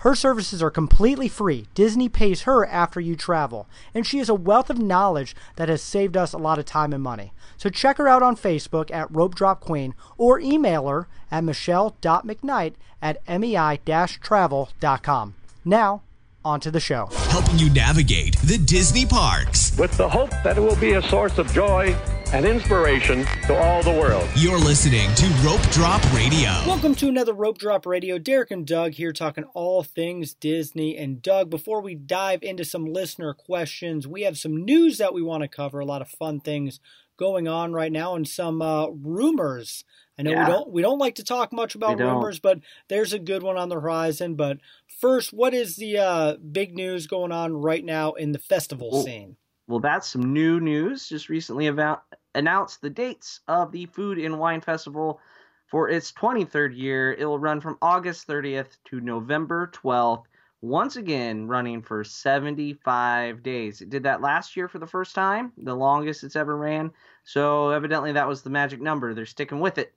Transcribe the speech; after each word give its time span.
Her 0.00 0.14
services 0.14 0.62
are 0.62 0.70
completely 0.70 1.28
free. 1.28 1.66
Disney 1.74 2.08
pays 2.08 2.42
her 2.42 2.64
after 2.64 3.00
you 3.00 3.16
travel, 3.16 3.66
and 3.94 4.06
she 4.06 4.16
has 4.16 4.30
a 4.30 4.34
wealth 4.34 4.70
of 4.70 4.78
knowledge 4.78 5.36
that 5.56 5.68
has 5.68 5.82
saved 5.82 6.16
us 6.16 6.32
a 6.32 6.38
lot 6.38 6.58
of 6.58 6.64
time 6.64 6.94
and 6.94 7.02
money. 7.02 7.34
So 7.58 7.68
check 7.68 7.98
her 7.98 8.08
out 8.08 8.22
on 8.22 8.34
Facebook 8.34 8.90
at 8.90 9.14
Rope 9.14 9.34
Drop 9.34 9.60
Queen 9.60 9.94
or 10.16 10.40
email 10.40 10.88
her 10.88 11.06
at 11.30 11.44
michelle.mcknight 11.44 12.76
at 13.02 13.28
mei-travel.com. 13.28 15.34
Now, 15.66 16.02
on 16.44 16.60
to 16.60 16.70
the 16.70 16.80
show. 16.80 17.08
Helping 17.28 17.58
you 17.58 17.70
navigate 17.70 18.36
the 18.38 18.58
Disney 18.58 19.06
parks. 19.06 19.76
With 19.78 19.96
the 19.96 20.08
hope 20.08 20.30
that 20.44 20.56
it 20.56 20.60
will 20.60 20.76
be 20.76 20.92
a 20.92 21.02
source 21.02 21.38
of 21.38 21.52
joy 21.52 21.96
and 22.32 22.46
inspiration 22.46 23.24
to 23.46 23.56
all 23.56 23.82
the 23.82 23.90
world. 23.90 24.28
You're 24.36 24.58
listening 24.58 25.12
to 25.16 25.26
Rope 25.44 25.62
Drop 25.70 26.02
Radio. 26.12 26.50
Welcome 26.66 26.94
to 26.96 27.08
another 27.08 27.32
Rope 27.32 27.58
Drop 27.58 27.86
Radio. 27.86 28.18
Derek 28.18 28.50
and 28.50 28.66
Doug 28.66 28.92
here 28.92 29.12
talking 29.12 29.44
all 29.54 29.82
things 29.82 30.34
Disney. 30.34 30.96
And 30.96 31.20
Doug, 31.20 31.50
before 31.50 31.80
we 31.80 31.94
dive 31.94 32.42
into 32.42 32.64
some 32.64 32.86
listener 32.86 33.34
questions, 33.34 34.06
we 34.06 34.22
have 34.22 34.38
some 34.38 34.64
news 34.64 34.98
that 34.98 35.12
we 35.12 35.22
want 35.22 35.42
to 35.42 35.48
cover, 35.48 35.80
a 35.80 35.84
lot 35.84 36.02
of 36.02 36.08
fun 36.08 36.40
things 36.40 36.80
going 37.16 37.48
on 37.48 37.72
right 37.72 37.92
now 37.92 38.14
and 38.14 38.26
some 38.26 38.62
uh, 38.62 38.88
rumors. 38.88 39.84
I 40.20 40.22
know 40.22 40.32
yeah. 40.32 40.46
we 40.46 40.52
don't 40.52 40.70
we 40.70 40.82
don't 40.82 40.98
like 40.98 41.14
to 41.14 41.24
talk 41.24 41.50
much 41.50 41.74
about 41.74 41.98
rumors, 41.98 42.38
but 42.40 42.60
there's 42.88 43.14
a 43.14 43.18
good 43.18 43.42
one 43.42 43.56
on 43.56 43.70
the 43.70 43.80
horizon. 43.80 44.34
But 44.34 44.58
first, 45.00 45.32
what 45.32 45.54
is 45.54 45.76
the 45.76 45.96
uh, 45.96 46.36
big 46.36 46.74
news 46.74 47.06
going 47.06 47.32
on 47.32 47.54
right 47.54 47.82
now 47.82 48.12
in 48.12 48.32
the 48.32 48.38
festival 48.38 48.90
well, 48.92 49.02
scene? 49.02 49.36
Well, 49.66 49.80
that's 49.80 50.10
some 50.10 50.34
new 50.34 50.60
news. 50.60 51.08
Just 51.08 51.30
recently 51.30 51.68
about 51.68 52.02
announced 52.34 52.82
the 52.82 52.90
dates 52.90 53.40
of 53.48 53.72
the 53.72 53.86
Food 53.86 54.18
and 54.18 54.38
Wine 54.38 54.60
Festival 54.60 55.20
for 55.68 55.88
its 55.88 56.12
23rd 56.12 56.76
year. 56.76 57.14
It 57.14 57.24
will 57.24 57.38
run 57.38 57.62
from 57.62 57.78
August 57.80 58.28
30th 58.28 58.76
to 58.90 59.00
November 59.00 59.70
12th 59.72 60.24
once 60.60 60.96
again 60.96 61.46
running 61.46 61.80
for 61.80 62.04
75 62.04 63.42
days. 63.42 63.80
It 63.80 63.88
did 63.88 64.02
that 64.02 64.20
last 64.20 64.54
year 64.54 64.68
for 64.68 64.78
the 64.78 64.86
first 64.86 65.14
time, 65.14 65.52
the 65.56 65.74
longest 65.74 66.24
it's 66.24 66.36
ever 66.36 66.54
ran. 66.54 66.90
So 67.24 67.70
evidently 67.70 68.12
that 68.12 68.28
was 68.28 68.42
the 68.42 68.50
magic 68.50 68.82
number. 68.82 69.14
They're 69.14 69.24
sticking 69.24 69.60
with 69.60 69.78
it. 69.78 69.94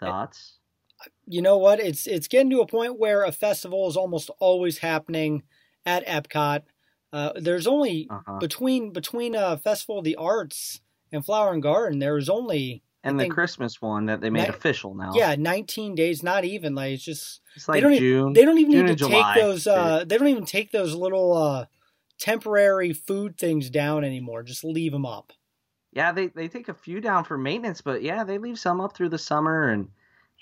Thoughts? 0.00 0.58
You 1.26 1.42
know 1.42 1.58
what? 1.58 1.80
It's 1.80 2.06
it's 2.06 2.28
getting 2.28 2.50
to 2.50 2.60
a 2.60 2.66
point 2.66 2.98
where 2.98 3.24
a 3.24 3.32
festival 3.32 3.88
is 3.88 3.96
almost 3.96 4.30
always 4.38 4.78
happening 4.78 5.42
at 5.84 6.06
Epcot. 6.06 6.62
Uh, 7.12 7.32
there's 7.36 7.66
only 7.66 8.08
uh-huh. 8.10 8.38
between 8.38 8.92
between 8.92 9.34
a 9.34 9.38
uh, 9.38 9.56
Festival 9.56 9.98
of 9.98 10.04
the 10.04 10.16
Arts 10.16 10.80
and 11.12 11.24
Flower 11.24 11.52
and 11.52 11.62
Garden. 11.62 11.98
There's 11.98 12.28
only 12.28 12.82
and 13.06 13.20
the 13.20 13.28
Christmas 13.28 13.80
one 13.80 14.06
that 14.06 14.20
they 14.20 14.30
made 14.30 14.42
ni- 14.42 14.48
official 14.48 14.94
now. 14.94 15.12
Yeah, 15.14 15.36
19 15.38 15.94
days, 15.94 16.22
not 16.22 16.44
even 16.44 16.74
like 16.74 16.94
it's 16.94 17.04
just 17.04 17.40
it's 17.54 17.68
like 17.68 17.76
they 17.76 17.80
don't 17.80 17.96
June. 17.96 18.20
Even, 18.20 18.32
they 18.32 18.44
don't 18.44 18.58
even 18.58 18.72
June 18.72 18.86
need 18.86 18.98
to 18.98 19.08
take 19.08 19.34
those. 19.36 19.66
Uh, 19.66 20.04
they 20.04 20.18
don't 20.18 20.28
even 20.28 20.44
take 20.44 20.72
those 20.72 20.94
little 20.94 21.36
uh, 21.36 21.66
temporary 22.18 22.92
food 22.92 23.38
things 23.38 23.70
down 23.70 24.04
anymore. 24.04 24.42
Just 24.42 24.64
leave 24.64 24.92
them 24.92 25.06
up. 25.06 25.32
Yeah, 25.96 26.12
they 26.12 26.26
they 26.26 26.46
take 26.46 26.68
a 26.68 26.74
few 26.74 27.00
down 27.00 27.24
for 27.24 27.38
maintenance, 27.38 27.80
but 27.80 28.02
yeah, 28.02 28.22
they 28.22 28.36
leave 28.36 28.58
some 28.58 28.82
up 28.82 28.94
through 28.94 29.08
the 29.08 29.18
summer, 29.18 29.70
and 29.70 29.88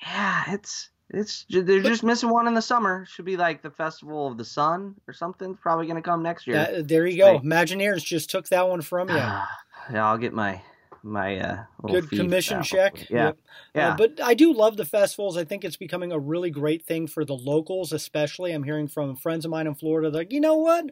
yeah, 0.02 0.42
it's 0.48 0.90
it's 1.10 1.46
they're 1.48 1.80
just 1.80 2.02
missing 2.02 2.28
one 2.28 2.48
in 2.48 2.54
the 2.54 2.60
summer. 2.60 3.06
Should 3.08 3.24
be 3.24 3.36
like 3.36 3.62
the 3.62 3.70
Festival 3.70 4.26
of 4.26 4.36
the 4.36 4.44
Sun 4.44 4.96
or 5.06 5.14
something. 5.14 5.54
Probably 5.54 5.86
going 5.86 5.94
to 5.94 6.02
come 6.02 6.24
next 6.24 6.48
year. 6.48 6.56
That, 6.56 6.88
there 6.88 7.06
you 7.06 7.18
go. 7.18 7.38
Imagineers 7.38 8.04
just 8.04 8.30
took 8.30 8.48
that 8.48 8.68
one 8.68 8.82
from 8.82 9.10
you. 9.10 9.14
yeah, 9.14 9.46
I'll 9.92 10.18
get 10.18 10.32
my 10.32 10.60
my 11.04 11.38
uh, 11.38 11.64
good 11.86 12.10
commission 12.10 12.60
check. 12.64 13.08
Yeah, 13.08 13.26
yep. 13.26 13.38
yeah. 13.76 13.88
Uh, 13.90 13.96
but 13.96 14.20
I 14.20 14.34
do 14.34 14.52
love 14.52 14.76
the 14.76 14.84
festivals. 14.84 15.36
I 15.36 15.44
think 15.44 15.64
it's 15.64 15.76
becoming 15.76 16.10
a 16.10 16.18
really 16.18 16.50
great 16.50 16.84
thing 16.84 17.06
for 17.06 17.24
the 17.24 17.36
locals, 17.36 17.92
especially. 17.92 18.50
I'm 18.50 18.64
hearing 18.64 18.88
from 18.88 19.14
friends 19.14 19.44
of 19.44 19.52
mine 19.52 19.68
in 19.68 19.76
Florida. 19.76 20.10
They're 20.10 20.22
like, 20.22 20.32
you 20.32 20.40
know 20.40 20.56
what? 20.56 20.86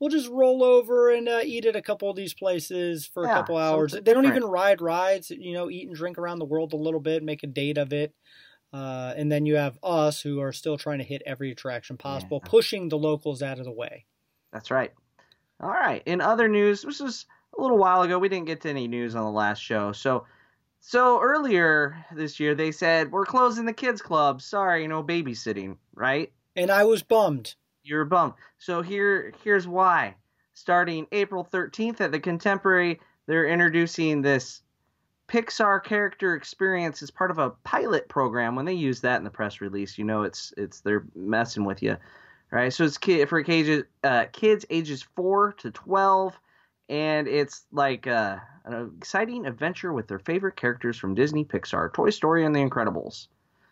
We'll 0.00 0.10
just 0.10 0.28
roll 0.28 0.62
over 0.62 1.10
and 1.10 1.28
uh, 1.28 1.40
eat 1.44 1.66
at 1.66 1.74
a 1.74 1.82
couple 1.82 2.08
of 2.08 2.16
these 2.16 2.32
places 2.32 3.04
for 3.04 3.24
a 3.24 3.26
couple 3.26 3.56
hours. 3.56 3.92
They 3.92 4.14
don't 4.14 4.26
even 4.26 4.44
ride 4.44 4.80
rides. 4.80 5.30
You 5.30 5.52
know, 5.54 5.68
eat 5.68 5.88
and 5.88 5.96
drink 5.96 6.18
around 6.18 6.38
the 6.38 6.44
world 6.44 6.72
a 6.72 6.76
little 6.76 7.00
bit, 7.00 7.24
make 7.24 7.42
a 7.42 7.48
date 7.48 7.78
of 7.78 7.92
it. 7.92 8.14
Uh, 8.72 9.14
and 9.16 9.32
then 9.32 9.46
you 9.46 9.56
have 9.56 9.78
us 9.82 10.20
who 10.20 10.40
are 10.40 10.52
still 10.52 10.76
trying 10.76 10.98
to 10.98 11.04
hit 11.04 11.22
every 11.26 11.50
attraction 11.50 11.96
possible, 11.96 12.40
yeah. 12.44 12.50
pushing 12.50 12.88
the 12.88 12.98
locals 12.98 13.42
out 13.42 13.58
of 13.58 13.64
the 13.64 13.72
way. 13.72 14.04
That's 14.52 14.70
right. 14.70 14.92
All 15.60 15.70
right. 15.70 16.02
In 16.06 16.20
other 16.20 16.48
news, 16.48 16.82
this 16.82 17.00
was 17.00 17.26
a 17.58 17.60
little 17.60 17.78
while 17.78 18.02
ago. 18.02 18.18
We 18.18 18.28
didn't 18.28 18.46
get 18.46 18.60
to 18.62 18.70
any 18.70 18.86
news 18.86 19.14
on 19.14 19.24
the 19.24 19.30
last 19.30 19.60
show. 19.60 19.92
So 19.92 20.26
so 20.80 21.20
earlier 21.20 22.04
this 22.14 22.38
year 22.38 22.54
they 22.54 22.70
said 22.70 23.10
we're 23.10 23.26
closing 23.26 23.64
the 23.64 23.72
kids 23.72 24.00
club. 24.00 24.40
Sorry, 24.40 24.86
no 24.86 25.02
babysitting, 25.02 25.76
right? 25.94 26.32
And 26.54 26.70
I 26.70 26.84
was 26.84 27.02
bummed. 27.02 27.56
You're 27.88 28.04
bummed. 28.04 28.34
So 28.58 28.82
here 28.82 29.32
here's 29.42 29.66
why. 29.66 30.14
Starting 30.54 31.06
April 31.12 31.48
13th 31.50 32.00
at 32.00 32.12
the 32.12 32.20
Contemporary, 32.20 33.00
they're 33.26 33.46
introducing 33.46 34.22
this 34.22 34.62
Pixar 35.28 35.82
character 35.84 36.34
experience 36.34 37.02
as 37.02 37.10
part 37.10 37.30
of 37.30 37.38
a 37.38 37.50
pilot 37.50 38.08
program. 38.08 38.56
When 38.56 38.64
they 38.64 38.74
use 38.74 39.00
that 39.02 39.18
in 39.18 39.24
the 39.24 39.30
press 39.30 39.60
release, 39.60 39.96
you 39.96 40.04
know 40.04 40.22
it's 40.22 40.52
it's 40.56 40.80
they're 40.80 41.06
messing 41.14 41.64
with 41.64 41.82
you, 41.82 41.96
right? 42.50 42.72
So 42.72 42.84
it's 42.84 42.98
kid 42.98 43.28
for 43.28 43.42
kids 43.42 43.86
uh, 44.04 44.26
kids 44.32 44.66
ages 44.70 45.02
four 45.14 45.52
to 45.58 45.70
twelve 45.70 46.38
and 46.88 47.28
it's 47.28 47.66
like 47.70 48.06
uh, 48.06 48.36
an 48.64 48.92
exciting 48.96 49.46
adventure 49.46 49.92
with 49.92 50.08
their 50.08 50.18
favorite 50.18 50.56
characters 50.56 50.96
from 50.96 51.14
Disney, 51.14 51.44
Pixar, 51.44 51.92
Toy 51.92 52.10
Story, 52.10 52.44
and 52.44 52.54
The 52.54 52.60
Incredibles. 52.60 53.28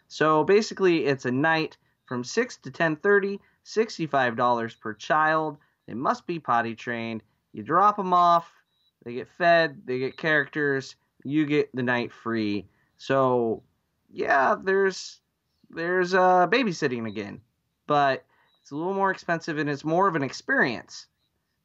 So 0.09 0.45
basically, 0.45 1.07
it's 1.07 1.25
a 1.25 1.31
night 1.31 1.77
from 2.07 2.23
6 2.23 2.57
to 2.59 2.71
10:30, 2.71 3.41
$65 3.67 4.81
per 4.81 4.95
child. 4.95 5.59
They 5.87 5.95
must 5.95 6.27
be 6.27 6.39
potty 6.39 6.75
trained. 6.75 7.23
You 7.53 7.63
drop 7.63 7.97
them 7.97 8.13
off, 8.13 8.51
they 9.05 9.15
get 9.15 9.29
fed, 9.29 9.83
they 9.85 9.99
get 9.99 10.17
characters, 10.17 10.97
you 11.25 11.47
get 11.47 11.75
the 11.75 11.83
night 11.83 12.13
free. 12.13 12.67
So, 12.97 13.63
yeah, 14.11 14.57
there's 14.63 15.21
there's 15.71 16.15
uh, 16.15 16.47
babysitting 16.49 17.09
again, 17.09 17.41
but 17.87 18.25
it's 18.63 18.71
a 18.71 18.77
little 18.77 18.95
more 18.95 19.11
expensive 19.11 19.59
and 19.59 19.69
it's 19.69 19.85
more 19.85 20.07
of 20.07 20.17
an 20.17 20.23
experience. 20.23 21.07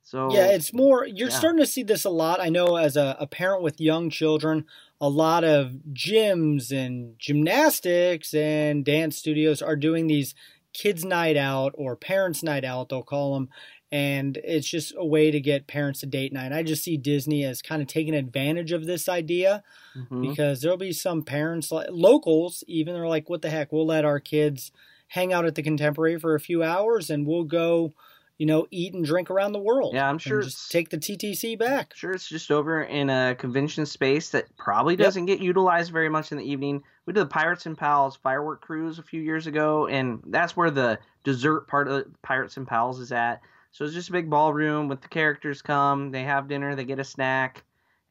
So 0.04 0.34
yeah, 0.34 0.48
it's 0.48 0.74
more. 0.74 1.06
You're 1.06 1.30
yeah. 1.30 1.36
starting 1.36 1.60
to 1.60 1.68
see 1.68 1.84
this 1.84 2.06
a 2.06 2.10
lot. 2.10 2.42
I 2.42 2.50
know 2.50 2.76
as 2.76 2.98
a, 2.98 3.16
a, 3.20 3.28
parent 3.28 3.62
with 3.62 3.80
young 3.80 4.10
children, 4.10 4.66
a 5.00 5.08
lot 5.08 5.44
of 5.44 5.74
gyms 5.94 6.72
and 6.72 7.18
gymnastics 7.20 8.34
and 8.34 8.84
dance 8.84 9.18
studios 9.18 9.62
are 9.62 9.76
doing 9.76 10.08
these 10.08 10.34
kids' 10.74 11.06
night 11.06 11.38
out 11.38 11.74
or 11.76 11.96
parents' 11.96 12.44
night 12.44 12.64
out. 12.64 12.90
They'll 12.90 13.04
call 13.04 13.34
them, 13.34 13.50
and 13.92 14.38
it's 14.44 14.70
just 14.70 14.94
a 14.98 15.06
way 15.06 15.32
to 15.32 15.40
get 15.40 15.68
parents 15.68 16.02
to 16.02 16.06
date 16.06 16.34
night. 16.34 16.52
I 16.52 16.64
just 16.64 16.84
see 16.84 16.98
Disney 16.98 17.44
as 17.44 17.62
kind 17.62 17.82
of 17.82 17.88
taking 17.88 18.16
advantage 18.16 18.72
of 18.72 18.86
this 18.86 19.10
idea 19.10 19.64
mm-hmm. 19.98 20.22
because 20.22 20.62
there'll 20.62 20.78
be 20.78 20.94
some 20.94 21.24
parents, 21.24 21.72
locals, 21.72 22.64
even 22.68 22.94
they're 22.94 23.08
like, 23.08 23.30
"What 23.30 23.42
the 23.42 23.50
heck? 23.50 23.72
We'll 23.72 23.88
let 23.88 24.06
our 24.06 24.20
kids." 24.20 24.72
hang 25.12 25.34
out 25.34 25.46
at 25.46 25.56
the 25.56 25.62
contemporary 25.62 26.18
for 26.18 26.36
a 26.36 26.40
few 26.40 26.64
hours 26.64 27.10
and 27.10 27.28
we'll 27.28 27.44
go 27.44 27.94
you 28.42 28.48
know, 28.48 28.66
eat 28.72 28.96
and 28.96 29.06
drink 29.06 29.30
around 29.30 29.52
the 29.52 29.60
world. 29.60 29.94
Yeah, 29.94 30.10
I'm 30.10 30.18
sure. 30.18 30.42
Just 30.42 30.72
take 30.72 30.90
the 30.90 30.98
TTC 30.98 31.60
back. 31.60 31.94
Sure, 31.96 32.12
it's 32.12 32.28
just 32.28 32.50
over 32.50 32.82
in 32.82 33.08
a 33.08 33.36
convention 33.36 33.86
space 33.86 34.32
that 34.32 34.48
probably 34.58 34.96
doesn't 34.96 35.28
yep. 35.28 35.38
get 35.38 35.46
utilized 35.46 35.92
very 35.92 36.10
much 36.10 36.32
in 36.32 36.40
the 36.40 36.44
evening. 36.44 36.82
We 37.06 37.14
did 37.14 37.22
the 37.22 37.28
Pirates 37.28 37.66
and 37.66 37.78
Pals 37.78 38.16
firework 38.16 38.62
cruise 38.62 39.00
a 39.00 39.04
few 39.04 39.22
years 39.22 39.48
ago, 39.48 39.88
and 39.88 40.22
that's 40.28 40.56
where 40.56 40.70
the 40.70 41.00
dessert 41.24 41.68
part 41.68 41.88
of 41.88 42.06
Pirates 42.22 42.58
and 42.58 42.68
Pals 42.68 43.00
is 43.00 43.12
at. 43.12 43.42
So 43.72 43.86
it's 43.86 43.94
just 43.94 44.10
a 44.10 44.14
big 44.14 44.30
ballroom 44.30 44.88
with 44.88 45.02
the 45.02 45.08
characters 45.08 45.62
come, 45.62 46.12
they 46.12 46.24
have 46.24 46.48
dinner, 46.48 46.76
they 46.76 46.84
get 46.84 47.00
a 47.00 47.04
snack, 47.04 47.64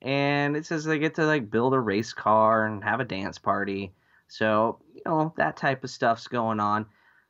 and 0.02 0.56
it 0.56 0.64
says 0.66 0.84
they 0.84 0.98
get 0.98 1.14
to 1.16 1.26
like 1.26 1.50
build 1.50 1.74
a 1.74 1.80
race 1.80 2.12
car 2.12 2.66
and 2.66 2.82
have 2.82 3.00
a 3.00 3.04
dance 3.04 3.38
party. 3.38 3.92
So, 4.28 4.78
you 4.94 5.02
know, 5.06 5.34
that 5.36 5.56
type 5.56 5.84
of 5.84 5.90
stuff's 5.90 6.28
going 6.28 6.60
on. 6.60 6.86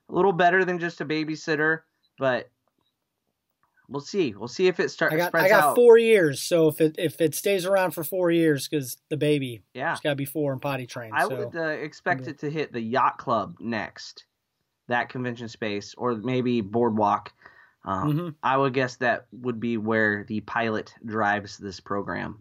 A 0.09 0.15
little 0.15 0.33
better 0.33 0.65
than 0.65 0.79
just 0.79 1.01
a 1.01 1.05
babysitter, 1.05 1.81
but 2.19 2.51
we'll 3.91 4.01
see. 4.01 4.35
We'll 4.35 4.49
see 4.49 4.69
if 4.69 4.81
it 4.81 4.91
starts. 4.91 5.15
I 5.15 5.19
got, 5.19 5.35
I 5.35 5.49
got 5.49 5.65
out. 5.65 5.75
four 5.75 5.99
years, 5.99 6.41
so 6.41 6.69
if 6.69 6.81
it 6.81 6.95
if 6.99 7.21
it 7.21 7.35
stays 7.35 7.67
around 7.67 7.91
for 7.91 8.05
four 8.05 8.31
years, 8.31 8.69
because 8.69 8.97
the 9.11 9.17
baby, 9.17 9.63
yeah, 9.75 9.93
it's 9.93 10.01
got 10.01 10.11
to 10.11 10.17
be 10.17 10.25
four 10.25 10.53
and 10.53 10.63
potty 10.63 10.87
trained. 10.87 11.13
I 11.15 11.29
so. 11.29 11.37
would 11.37 11.57
uh, 11.57 11.69
expect 11.69 12.29
it 12.29 12.39
to 12.39 12.51
hit 12.51 12.73
the 12.73 12.81
yacht 12.81 13.19
club 13.19 13.57
next, 13.61 14.25
that 14.89 15.09
convention 15.09 15.49
space, 15.49 15.95
or 15.99 16.15
maybe 16.15 16.61
boardwalk. 16.61 17.33
Um, 17.85 18.13
mm-hmm. 18.13 18.29
I 18.43 18.57
would 18.57 18.75
guess 18.75 18.97
that 18.97 19.27
would 19.33 19.59
be 19.59 19.77
where 19.77 20.25
the 20.29 20.41
pilot 20.41 20.95
drives 21.05 21.59
this 21.59 21.81
program. 21.81 22.41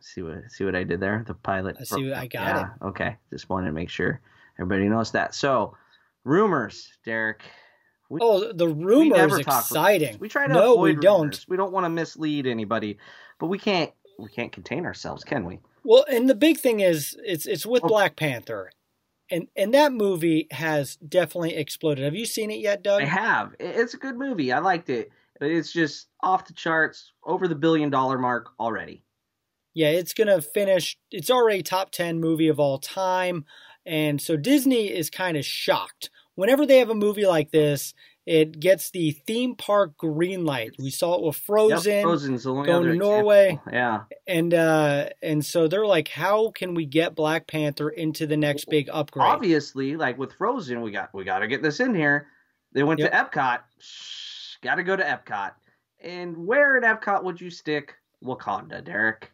See 0.00 0.22
what 0.22 0.50
see 0.50 0.64
what 0.64 0.74
I 0.74 0.84
did 0.84 1.00
there? 1.00 1.24
The 1.26 1.34
pilot. 1.34 1.76
I 1.80 1.84
see. 1.84 2.08
What 2.08 2.18
I 2.18 2.26
got 2.26 2.40
yeah, 2.42 2.62
it. 2.62 2.84
Okay. 2.86 3.16
Just 3.30 3.48
wanted 3.48 3.66
to 3.66 3.72
make 3.72 3.90
sure. 3.90 4.20
Everybody 4.58 4.88
knows 4.88 5.10
that. 5.12 5.34
So, 5.34 5.76
rumors, 6.24 6.90
Derek. 7.04 7.42
We, 8.08 8.20
oh, 8.22 8.52
the 8.52 8.68
rumor 8.68 9.26
is 9.26 9.38
exciting. 9.38 10.18
We 10.18 10.28
try 10.28 10.46
to 10.46 10.52
no, 10.52 10.74
avoid 10.74 10.82
we 10.82 10.88
rumors. 10.90 11.02
don't. 11.04 11.44
We 11.48 11.56
don't 11.56 11.72
want 11.72 11.84
to 11.84 11.90
mislead 11.90 12.46
anybody, 12.46 12.98
but 13.38 13.46
we 13.48 13.58
can't. 13.58 13.90
We 14.18 14.28
can't 14.30 14.52
contain 14.52 14.86
ourselves, 14.86 15.24
can 15.24 15.44
we? 15.44 15.58
Well, 15.84 16.04
and 16.10 16.28
the 16.28 16.34
big 16.34 16.58
thing 16.58 16.80
is 16.80 17.16
it's 17.24 17.46
it's 17.46 17.66
with 17.66 17.84
Oh. 17.84 17.88
Black 17.88 18.16
Panther, 18.16 18.70
and 19.30 19.48
and 19.56 19.74
that 19.74 19.92
movie 19.92 20.46
has 20.52 20.96
definitely 20.96 21.54
exploded. 21.56 22.04
Have 22.04 22.14
you 22.14 22.26
seen 22.26 22.50
it 22.50 22.60
yet, 22.60 22.82
Doug? 22.82 23.02
I 23.02 23.06
have. 23.06 23.54
It's 23.60 23.94
a 23.94 23.98
good 23.98 24.16
movie. 24.16 24.52
I 24.52 24.60
liked 24.60 24.88
it, 24.88 25.10
but 25.40 25.50
it's 25.50 25.72
just 25.72 26.08
off 26.22 26.46
the 26.46 26.54
charts, 26.54 27.12
over 27.24 27.46
the 27.48 27.54
billion 27.54 27.90
dollar 27.90 28.18
mark 28.18 28.50
already. 28.60 29.02
Yeah, 29.74 29.88
it's 29.90 30.14
gonna 30.14 30.40
finish. 30.40 30.96
It's 31.10 31.30
already 31.30 31.62
top 31.62 31.90
ten 31.90 32.20
movie 32.20 32.48
of 32.48 32.58
all 32.58 32.78
time, 32.78 33.44
and 33.84 34.20
so 34.20 34.36
Disney 34.36 34.86
is 34.86 35.10
kind 35.10 35.36
of 35.36 35.44
shocked 35.44 36.08
whenever 36.36 36.64
they 36.64 36.78
have 36.78 36.90
a 36.90 36.94
movie 36.94 37.26
like 37.26 37.50
this. 37.50 37.92
It 38.24 38.58
gets 38.58 38.90
the 38.90 39.12
theme 39.12 39.54
park 39.54 39.96
green 39.96 40.44
light. 40.44 40.72
We 40.80 40.90
saw 40.90 41.14
it 41.14 41.22
with 41.22 41.36
Frozen, 41.36 41.92
Yep, 41.92 42.02
Frozen's 42.02 42.42
the 42.42 42.50
only 42.50 42.66
going 42.66 42.82
to 42.82 42.88
example. 42.90 43.08
Norway. 43.08 43.60
Yeah. 43.72 44.00
and 44.26 44.52
uh, 44.52 45.10
and 45.22 45.46
so 45.46 45.68
they're 45.68 45.86
like, 45.86 46.08
how 46.08 46.50
can 46.50 46.74
we 46.74 46.86
get 46.86 47.14
Black 47.14 47.46
Panther 47.46 47.88
into 47.88 48.26
the 48.26 48.36
next 48.36 48.64
big 48.68 48.88
upgrade? 48.92 49.24
Obviously, 49.28 49.94
like 49.94 50.18
with 50.18 50.32
Frozen, 50.32 50.80
we 50.80 50.90
got 50.90 51.14
we 51.14 51.22
got 51.22 51.38
to 51.38 51.46
get 51.46 51.62
this 51.62 51.78
in 51.78 51.94
here. 51.94 52.26
They 52.72 52.82
went 52.82 52.98
Yep. 52.98 53.12
to 53.12 53.16
Epcot. 53.16 53.60
Got 54.60 54.74
to 54.74 54.82
go 54.82 54.96
to 54.96 55.04
Epcot. 55.04 55.52
And 56.02 56.36
where 56.48 56.76
at 56.76 56.82
Epcot 57.00 57.22
would 57.22 57.40
you 57.40 57.48
stick 57.50 57.94
Wakanda, 58.24 58.82
Derek? 58.84 59.30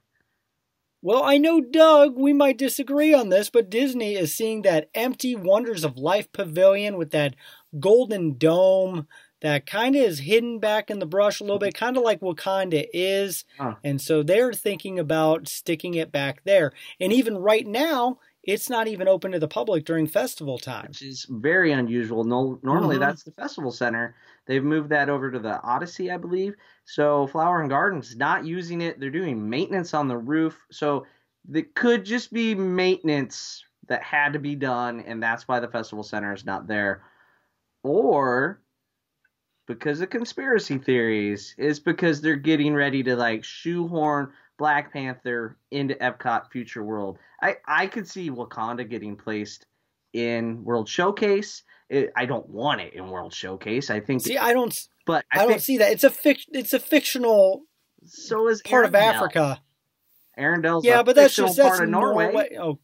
Well, 1.05 1.25
I 1.25 1.37
know, 1.37 1.61
Doug, 1.61 2.17
we 2.17 2.33
might 2.33 2.57
disagree 2.57 3.13
on 3.13 3.29
this, 3.29 3.51
but 3.51 3.69
Disney 3.69 4.15
is 4.15 4.35
seeing 4.37 4.63
that 4.63 4.89
empty 4.95 5.35
Wonders 5.35 5.83
of 5.83 5.97
Life 5.99 6.31
pavilion 6.33 6.97
with 6.97 7.11
that 7.11 7.35
golden 7.81 8.39
dome 8.39 9.09
that 9.41 9.67
kind 9.67 9.97
of 9.97 10.03
is 10.03 10.21
hidden 10.21 10.61
back 10.61 10.89
in 10.91 11.01
the 11.01 11.07
brush 11.07 11.41
a 11.41 11.45
little 11.45 11.59
bit, 11.59 11.75
kind 11.75 11.97
of 11.97 12.05
like 12.05 12.21
Wakanda 12.21 12.87
is. 12.95 13.45
Huh. 13.59 13.75
And 13.83 14.01
so 14.01 14.23
they're 14.23 14.53
thinking 14.53 15.01
about 15.01 15.49
sticking 15.49 15.95
it 15.95 16.13
back 16.13 16.45
there. 16.45 16.73
And 17.01 17.13
even 17.13 17.37
right 17.37 17.67
now, 17.67 18.21
it's 18.45 18.71
not 18.71 18.87
even 18.87 19.09
open 19.09 19.33
to 19.33 19.41
the 19.41 19.49
public 19.49 19.85
during 19.85 20.07
festival 20.07 20.59
time. 20.59 20.87
which 20.89 21.03
is 21.03 21.27
very 21.29 21.73
unusual. 21.73 22.23
No, 22.23 22.61
normally 22.63 22.97
Mhm. 22.97 23.01
that's 23.01 23.25
the 23.25 23.33
festival 23.33 23.73
center. 23.73 24.15
They've 24.53 24.63
moved 24.63 24.91
that 24.91 25.09
over 25.09 25.31
to 25.31 25.39
the 25.39 25.63
Odyssey, 25.63 26.11
I 26.11 26.19
believe. 26.19 26.57
So 26.85 27.27
Flower 27.27 27.63
and 27.63 27.71
Gardens 27.71 28.15
not 28.15 28.45
using 28.45 28.83
it. 28.83 29.01
They're 29.01 29.09
doing 29.09 29.49
maintenance 29.49 29.95
on 29.95 30.09
the 30.09 30.19
roof. 30.19 30.61
So 30.71 31.07
it 31.55 31.75
could 31.75 32.05
just 32.05 32.31
be 32.35 32.55
maintenance 32.55 33.65
that 33.89 34.03
had 34.03 34.35
to 34.35 34.39
be 34.39 34.55
done, 34.55 35.01
and 35.07 35.23
that's 35.23 35.49
why 35.49 35.59
the 35.59 35.69
festival 35.69 36.05
center 36.05 36.35
is 36.35 36.45
not 36.45 36.67
there. 36.67 37.03
Or 37.83 38.61
because 39.67 40.03
of 40.03 40.11
conspiracy 40.11 40.77
theories, 40.77 41.55
is 41.57 41.81
because 41.81 42.21
they're 42.21 42.37
getting 42.37 42.75
ready 42.75 43.03
to 43.05 43.17
like 43.17 43.45
shoehorn 43.45 44.35
Black 44.59 44.93
Panther 44.93 45.57
into 45.71 45.95
Epcot 45.95 46.51
Future 46.51 46.85
World. 46.85 47.19
I 47.41 47.57
I 47.67 47.87
could 47.87 48.07
see 48.07 48.29
Wakanda 48.29 48.87
getting 48.87 49.17
placed 49.17 49.65
in 50.13 50.63
World 50.63 50.91
Showcase. 50.91 51.63
It, 51.93 52.13
I 52.17 52.25
don't 52.25 52.49
want 52.49 52.81
it 52.81 52.95
in 52.95 53.09
World 53.11 53.35
Showcase. 53.35 53.91
I 53.91 54.01
think, 54.01 54.23
See, 54.23 54.39
I 54.39 54.55
don't, 54.55 54.75
but 55.05 55.27
I, 55.31 55.43
I, 55.43 55.47
don't 55.47 55.61
see 55.61 55.77
that. 55.79 55.93
It's 55.93 56.05
a 56.05 56.11
fic, 56.11 56.47
it's 56.49 56.73
a 56.73 56.79
fictional 56.79 57.65
so 58.07 58.49
is 58.49 58.63
part 58.63 58.87
of 58.87 58.95
Africa. 58.95 59.61
Arendelle's 60.39 60.87
Yeah, 60.87 61.03
but 61.03 61.17
that's 61.17 61.37
just 61.37 61.57
that's 61.57 61.69
part 61.69 61.83
of 61.83 61.91
Norway. 61.91 62.57
Oh, 62.59 62.79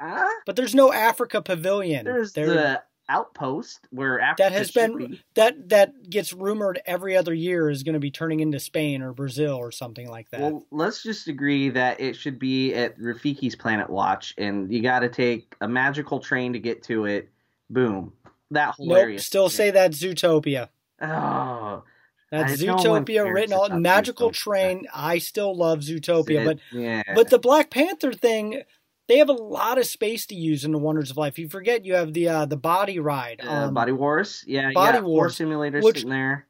Huh? 0.00 0.28
but 0.44 0.56
there's 0.56 0.74
no 0.74 0.92
Africa 0.92 1.40
pavilion. 1.40 2.04
There's 2.04 2.32
There- 2.32 2.46
the 2.46 2.82
outpost 3.08 3.86
where 3.90 4.20
Africa 4.20 4.42
that 4.42 4.52
has 4.52 4.72
been 4.72 4.96
be. 4.98 5.22
that 5.34 5.68
that 5.68 6.10
gets 6.10 6.32
rumored 6.32 6.80
every 6.86 7.16
other 7.16 7.32
year 7.32 7.70
is 7.70 7.84
going 7.84 7.92
to 7.94 8.00
be 8.00 8.10
turning 8.10 8.40
into 8.40 8.58
Spain 8.58 9.00
or 9.00 9.12
Brazil 9.12 9.54
or 9.54 9.70
something 9.70 10.10
like 10.10 10.28
that. 10.30 10.40
Well, 10.40 10.66
let's 10.72 11.04
just 11.04 11.28
agree 11.28 11.68
that 11.70 12.00
it 12.00 12.16
should 12.16 12.40
be 12.40 12.74
at 12.74 12.98
Rafiki's 12.98 13.54
Planet 13.54 13.88
Watch, 13.88 14.34
and 14.38 14.72
you 14.72 14.82
got 14.82 15.00
to 15.00 15.08
take 15.08 15.54
a 15.60 15.68
magical 15.68 16.18
train 16.18 16.52
to 16.54 16.58
get 16.58 16.82
to 16.84 17.04
it. 17.04 17.30
Boom, 17.70 18.12
that 18.50 18.74
whole 18.74 18.86
nope, 18.86 18.98
area. 18.98 19.18
still 19.20 19.48
say 19.48 19.70
that 19.72 19.90
Zootopia. 19.92 20.68
Oh, 21.00 21.82
That's 22.30 22.62
I- 22.62 22.66
no 22.66 22.76
Zootopia 22.76 23.32
written 23.32 23.52
all 23.54 23.68
magical 23.70 24.30
Zootopia. 24.30 24.34
train. 24.34 24.86
I 24.94 25.18
still 25.18 25.54
love 25.54 25.80
Zootopia, 25.80 26.44
but 26.44 26.58
yeah, 26.72 27.02
but 27.14 27.30
the 27.30 27.38
Black 27.38 27.70
Panther 27.70 28.12
thing, 28.12 28.62
they 29.08 29.18
have 29.18 29.28
a 29.28 29.32
lot 29.32 29.78
of 29.78 29.86
space 29.86 30.26
to 30.26 30.34
use 30.34 30.64
in 30.64 30.72
the 30.72 30.78
Wonders 30.78 31.10
of 31.10 31.16
Life. 31.16 31.38
You 31.38 31.48
forget 31.48 31.84
you 31.84 31.94
have 31.94 32.12
the 32.12 32.28
uh, 32.28 32.46
the 32.46 32.56
body 32.56 32.98
ride. 32.98 33.40
uh, 33.44 33.50
um, 33.66 33.74
Body 33.74 33.92
Wars, 33.92 34.44
yeah, 34.46 34.70
Body 34.72 34.98
yeah, 34.98 35.02
Wars, 35.04 35.06
War 35.06 35.30
Simulator 35.30 35.80
which- 35.80 35.96
sitting 35.96 36.10
there. 36.10 36.46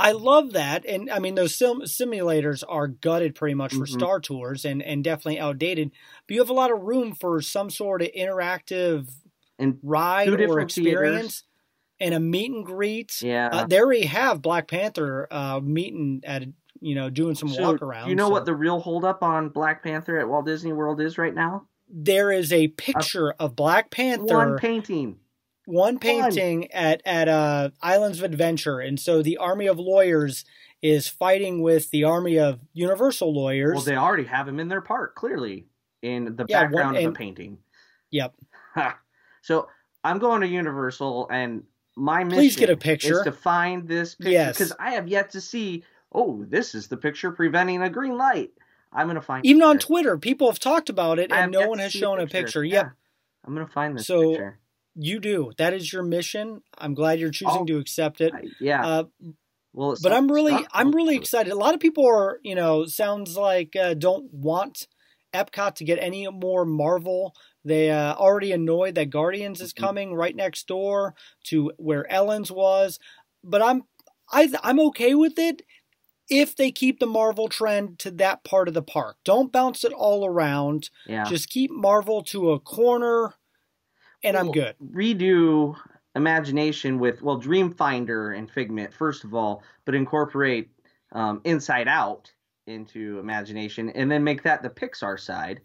I 0.00 0.12
love 0.12 0.52
that, 0.52 0.84
and 0.86 1.10
I 1.10 1.18
mean 1.18 1.34
those 1.34 1.56
sim- 1.56 1.80
simulators 1.82 2.62
are 2.68 2.86
gutted 2.86 3.34
pretty 3.34 3.54
much 3.54 3.72
for 3.74 3.84
Mhm. 3.84 3.88
Star 3.88 4.20
Tours 4.20 4.64
and 4.64 4.80
and 4.80 5.02
definitely 5.02 5.40
outdated. 5.40 5.90
But 6.28 6.34
you 6.34 6.40
have 6.40 6.50
a 6.50 6.52
lot 6.52 6.70
of 6.70 6.82
room 6.82 7.14
for 7.14 7.40
some 7.42 7.68
sort 7.68 8.02
of 8.02 8.08
interactive 8.16 9.08
And 9.58 9.78
ride 9.82 10.28
or 10.28 10.60
experience 10.60 10.74
theaters. 11.16 11.44
and 12.00 12.14
a 12.14 12.20
meet 12.20 12.52
and 12.52 12.64
greet. 12.64 13.20
Yeah, 13.22 13.48
Uh, 13.52 13.66
they 13.66 13.80
already 13.80 14.06
have 14.06 14.40
Black 14.40 14.68
Panther 14.68 15.26
uh, 15.30 15.60
meeting 15.60 16.20
at 16.24 16.44
you 16.80 16.94
know 16.94 17.10
doing 17.10 17.34
some 17.34 17.48
so 17.48 17.62
walk 17.62 17.82
around. 17.82 18.08
you 18.08 18.14
know 18.14 18.28
what 18.28 18.44
the 18.44 18.54
real 18.54 18.78
holdup 18.78 19.22
on 19.22 19.48
Black 19.48 19.82
Panther 19.82 20.18
at 20.18 20.28
Walt 20.28 20.46
Disney 20.46 20.72
World 20.72 21.00
is 21.00 21.18
right 21.18 21.34
now? 21.34 21.66
there 21.90 22.30
is 22.30 22.52
a 22.52 22.68
picture 22.68 23.32
of 23.38 23.56
Black 23.56 23.90
Panther 23.90 24.36
One 24.36 24.58
painting. 24.58 25.16
one 25.64 25.98
painting 25.98 26.70
at 26.72 27.00
at 27.06 27.28
uh, 27.28 27.70
Islands 27.82 28.18
of 28.18 28.24
Adventure, 28.24 28.78
and 28.78 29.00
so 29.00 29.22
the 29.22 29.38
army 29.38 29.66
of 29.66 29.78
lawyers 29.78 30.44
is 30.82 31.08
fighting 31.08 31.62
with 31.62 31.90
the 31.90 32.04
army 32.04 32.38
of 32.38 32.60
Universal 32.74 33.34
lawyers. 33.34 33.74
Well, 33.74 33.84
they 33.84 33.96
already 33.96 34.24
have 34.24 34.46
him 34.46 34.60
in 34.60 34.68
their 34.68 34.82
park, 34.82 35.16
clearly, 35.16 35.66
in 36.02 36.36
the 36.36 36.44
Yeah, 36.48 36.62
one- 36.62 36.70
background 36.70 36.96
of 36.98 37.04
and- 37.04 37.16
a 37.16 37.18
painting. 37.18 37.58
Yep. 38.10 38.34
So 39.48 39.66
I'm 40.04 40.18
going 40.18 40.42
to 40.42 40.46
Universal, 40.46 41.28
and 41.30 41.62
my 41.96 42.22
mission 42.22 42.38
Please 42.38 42.56
get 42.56 42.68
a 42.68 42.76
picture. 42.76 43.18
is 43.20 43.24
to 43.24 43.32
find 43.32 43.88
this 43.88 44.14
picture 44.14 44.30
Yes. 44.30 44.58
because 44.58 44.72
I 44.78 44.90
have 44.90 45.08
yet 45.08 45.30
to 45.30 45.40
see. 45.40 45.84
Oh, 46.12 46.44
this 46.46 46.74
is 46.74 46.88
the 46.88 46.98
picture 46.98 47.30
preventing 47.32 47.80
a 47.82 47.88
green 47.88 48.16
light. 48.18 48.50
I'm 48.92 49.06
going 49.06 49.16
to 49.16 49.22
find 49.22 49.44
Even 49.46 49.62
on 49.62 49.76
it. 49.76 49.80
Twitter, 49.82 50.18
people 50.18 50.48
have 50.50 50.58
talked 50.58 50.90
about 50.90 51.18
it, 51.18 51.32
I 51.32 51.40
and 51.40 51.52
no 51.52 51.66
one 51.68 51.78
has 51.78 51.92
shown 51.92 52.20
a 52.20 52.26
picture. 52.26 52.62
Yeah. 52.62 52.74
Yep, 52.76 52.92
I'm 53.46 53.54
going 53.54 53.66
to 53.66 53.72
find 53.72 53.96
this 53.98 54.06
So, 54.06 54.30
picture. 54.30 54.58
you 54.96 55.18
do. 55.18 55.52
That 55.56 55.72
is 55.72 55.90
your 55.92 56.02
mission. 56.02 56.62
I'm 56.76 56.92
glad 56.94 57.18
you're 57.18 57.30
choosing 57.30 57.62
Oh, 57.62 57.64
to 57.66 57.78
accept 57.78 58.20
it. 58.20 58.32
I- 58.34 58.44
yeah. 58.60 58.86
Uh, 58.86 59.04
well, 59.72 59.92
it's 59.92 60.02
but 60.02 60.12
I'm 60.12 60.30
really, 60.30 60.66
I'm 60.72 60.92
really 60.92 61.16
excited. 61.16 61.52
A 61.52 61.56
lot 61.56 61.72
of 61.74 61.80
people 61.80 62.06
are, 62.06 62.38
you 62.42 62.54
know, 62.54 62.84
sounds 62.86 63.36
like 63.36 63.74
uh, 63.76 63.94
don't 63.94 64.32
want 64.32 64.88
Epcot 65.34 65.74
to 65.76 65.84
get 65.84 65.98
any 66.00 66.26
more 66.28 66.64
Marvel. 66.64 67.34
They 67.68 67.90
uh, 67.90 68.14
already 68.14 68.52
annoyed 68.52 68.94
that 68.96 69.10
Guardians 69.10 69.60
is 69.60 69.72
Mhm. 69.72 69.80
coming 69.80 70.14
right 70.14 70.34
next 70.34 70.66
door 70.66 71.14
to 71.44 71.72
where 71.76 72.10
Ellen's 72.10 72.50
was. 72.50 72.98
But 73.44 73.62
I'm, 73.62 73.82
I, 74.32 74.50
I'm 74.62 74.80
okay 74.80 75.14
with 75.14 75.38
it 75.38 75.62
if 76.28 76.56
they 76.56 76.70
keep 76.70 76.98
the 76.98 77.06
Marvel 77.06 77.48
trend 77.48 77.98
to 78.00 78.10
that 78.12 78.44
part 78.44 78.68
of 78.68 78.74
the 78.74 78.82
park. 78.82 79.16
Don't 79.24 79.52
bounce 79.52 79.84
it 79.84 79.92
all 79.92 80.26
around. 80.26 80.90
Yeah. 81.06 81.24
Just 81.24 81.48
keep 81.48 81.70
Marvel 81.70 82.22
to 82.24 82.50
a 82.52 82.60
corner, 82.60 83.34
and 84.24 84.36
I'm 84.36 84.50
good. 84.50 84.74
Redo 84.92 85.76
Imagination 86.14 86.98
with 86.98 87.22
well 87.22 87.40
Dreamfinder 87.40 88.36
and 88.36 88.50
Figment 88.50 88.92
first 88.92 89.24
of 89.24 89.34
all, 89.34 89.62
but 89.84 89.94
incorporate 89.94 90.68
um, 91.12 91.40
Inside 91.44 91.86
Out 91.88 92.32
into 92.66 93.18
Imagination, 93.18 93.88
and 93.90 94.10
then 94.10 94.22
make 94.22 94.42
that 94.42 94.62
the 94.62 94.68
Pixar 94.68 95.18
side, 95.18 95.60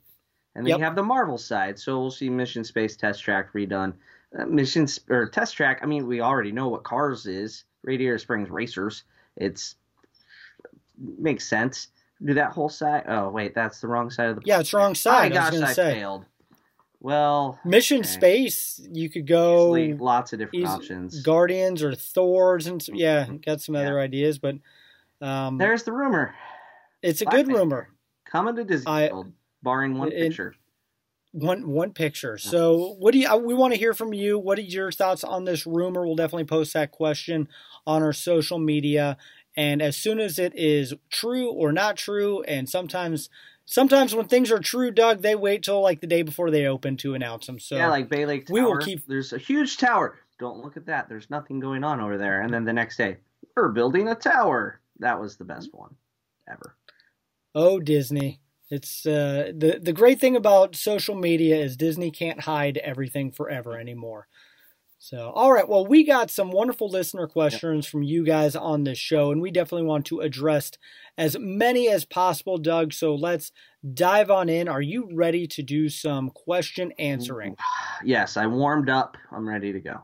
and 0.56 0.66
then 0.66 0.70
Yep. 0.72 0.78
you 0.80 0.84
have 0.86 0.96
the 0.96 1.04
Marvel 1.04 1.38
side. 1.38 1.78
So 1.80 2.00
we'll 2.00 2.12
see 2.12 2.30
Mission 2.30 2.64
Space 2.64 2.96
Test 2.96 3.22
Track 3.24 3.54
redone. 3.54 3.94
Uh, 4.38 4.46
Mission 4.46 4.88
or 5.10 5.28
Test 5.28 5.56
Track. 5.56 5.80
I 5.84 5.86
mean, 5.86 6.08
we 6.08 6.22
already 6.22 6.52
know 6.52 6.68
what 6.70 6.84
Cars 6.84 7.26
is. 7.26 7.64
Radiator 7.84 8.18
Springs 8.18 8.50
Racers. 8.50 9.04
It's 9.38 9.76
makes 10.98 11.48
sense. 11.48 11.88
Do 12.24 12.34
that 12.36 12.52
whole 12.52 12.70
side. 12.70 13.04
Oh 13.08 13.30
wait, 13.30 13.54
that's 13.54 13.82
the 13.82 13.88
wrong 13.88 14.10
side 14.10 14.30
of 14.30 14.36
the. 14.38 14.42
Yeah, 14.46 14.60
it's 14.60 14.74
wrong 14.74 14.92
My 14.92 14.94
side. 14.94 15.32
I 15.32 15.52
gosh, 15.52 15.62
I 15.62 15.74
say. 15.74 15.94
failed. 15.96 16.26
Well, 17.02 17.60
Mission 17.66 18.00
okay. 18.00 18.08
Space, 18.08 18.80
you 18.94 19.10
could 19.10 19.28
go 19.28 19.76
Easily, 19.76 19.94
lots 19.96 20.32
of 20.32 20.40
different 20.40 20.64
easy- 20.64 20.72
options. 20.74 21.22
Guardians 21.22 21.84
or 21.84 21.94
Thor's, 21.96 22.66
and 22.66 22.82
yeah, 22.88 23.26
Mhm. 23.26 23.46
got 23.46 23.60
some 23.60 23.76
Yeah. 23.76 23.82
other 23.82 24.00
ideas, 24.00 24.40
but 24.40 24.56
um, 25.20 25.58
There's 25.58 25.84
the 25.84 25.92
rumor. 25.92 26.34
it's 27.02 27.22
a 27.22 27.26
Black 27.26 27.36
good 27.36 27.46
Panther 27.48 27.60
rumor. 27.60 27.90
Coming 28.24 28.56
to 28.56 28.64
Disney 28.64 28.90
I- 28.90 29.10
World, 29.12 29.34
barring 29.64 29.98
one 29.98 30.12
it- 30.12 30.20
picture. 30.20 30.56
One 31.32 31.68
one 31.68 31.94
picture. 31.94 32.38
So, 32.38 32.96
what 33.00 33.12
do 33.12 33.18
you? 33.18 33.36
We 33.38 33.56
want 33.56 33.74
to 33.74 33.80
hear 33.80 33.96
from 33.96 34.14
you. 34.14 34.38
What 34.38 34.60
are 34.60 34.62
your 34.62 34.92
thoughts 34.92 35.24
on 35.24 35.46
this 35.46 35.66
rumor? 35.66 36.06
We'll 36.06 36.16
definitely 36.16 36.44
post 36.46 36.74
that 36.74 36.92
question 36.92 37.48
on 37.88 38.04
our 38.04 38.14
social 38.14 38.60
media. 38.60 39.18
And 39.58 39.82
as 39.82 39.98
soon 39.98 40.20
as 40.20 40.38
it 40.38 40.54
is 40.56 40.94
true 41.10 41.50
or 41.52 41.72
not 41.72 41.98
true, 41.98 42.44
and 42.44 42.70
sometimes 42.70 43.30
sometimes 43.66 44.14
when 44.14 44.28
things 44.28 44.52
are 44.52 44.60
true, 44.60 44.92
Doug, 44.92 45.24
they 45.24 45.34
wait 45.34 45.64
till 45.64 45.82
like 45.82 46.02
the 46.02 46.08
day 46.08 46.22
before 46.22 46.52
they 46.52 46.68
open 46.68 46.98
to 46.98 47.16
announce 47.16 47.48
them. 47.48 47.58
So 47.60 47.78
yeah, 47.78 47.90
like 47.90 48.10
Bay 48.10 48.28
Lake 48.28 48.46
Tower. 48.46 48.54
we 48.54 48.62
will 48.62 48.78
keep- 48.78 49.08
There's 49.08 49.34
a 49.34 49.40
huge 49.40 49.78
tower. 49.78 50.20
Don't 50.38 50.64
look 50.64 50.78
at 50.78 50.86
that. 50.86 51.10
There's 51.10 51.32
nothing 51.32 51.60
going 51.60 51.84
on 51.84 52.00
over 52.00 52.20
there. 52.20 52.42
And 52.42 52.54
then 52.54 52.64
the 52.66 52.74
next 52.74 52.98
day, 52.98 53.18
we're 53.56 53.70
building 53.70 54.08
a 54.08 54.14
tower. 54.16 54.82
That 55.00 55.20
was 55.20 55.38
the 55.38 55.46
best 55.46 55.70
one 55.74 55.96
ever. 56.48 56.76
Oh, 57.56 57.80
Disney. 57.80 58.40
It's 58.74 59.06
uh, 59.06 59.52
the 59.56 59.80
the 59.80 59.94
great 59.94 60.20
thing 60.20 60.36
about 60.36 60.76
social 60.76 61.14
media 61.14 61.56
is 61.58 61.78
Disney 61.78 62.10
can't 62.10 62.40
hide 62.40 62.78
everything 62.78 63.32
forever 63.32 63.78
anymore. 63.78 64.28
So, 64.98 65.32
all 65.36 65.52
right. 65.52 65.68
Well, 65.68 65.86
we 65.86 66.06
got 66.06 66.32
some 66.32 66.50
wonderful 66.50 66.88
listener 66.88 67.28
questions 67.28 67.86
from 67.86 68.04
you 68.04 68.24
guys 68.24 68.56
on 68.56 68.84
this 68.84 68.98
show, 68.98 69.32
and 69.32 69.42
we 69.42 69.52
definitely 69.52 69.86
want 69.86 70.06
to 70.08 70.22
address 70.22 70.72
as 71.18 71.38
many 71.38 71.88
as 71.90 72.04
possible, 72.04 72.58
Doug. 72.58 72.94
So 72.94 73.14
let's 73.14 73.52
dive 73.94 74.32
on 74.32 74.50
in. 74.50 74.68
Are 74.68 74.82
you 74.82 75.10
ready 75.14 75.46
to 75.46 75.62
do 75.62 75.88
some 75.90 76.32
question 76.32 76.94
answering? 76.98 77.58
Yes, 78.04 78.38
I 78.38 78.48
warmed 78.48 78.90
up. 78.90 79.18
I'm 79.32 79.48
ready 79.48 79.72
to 79.74 79.80
go. 79.82 80.02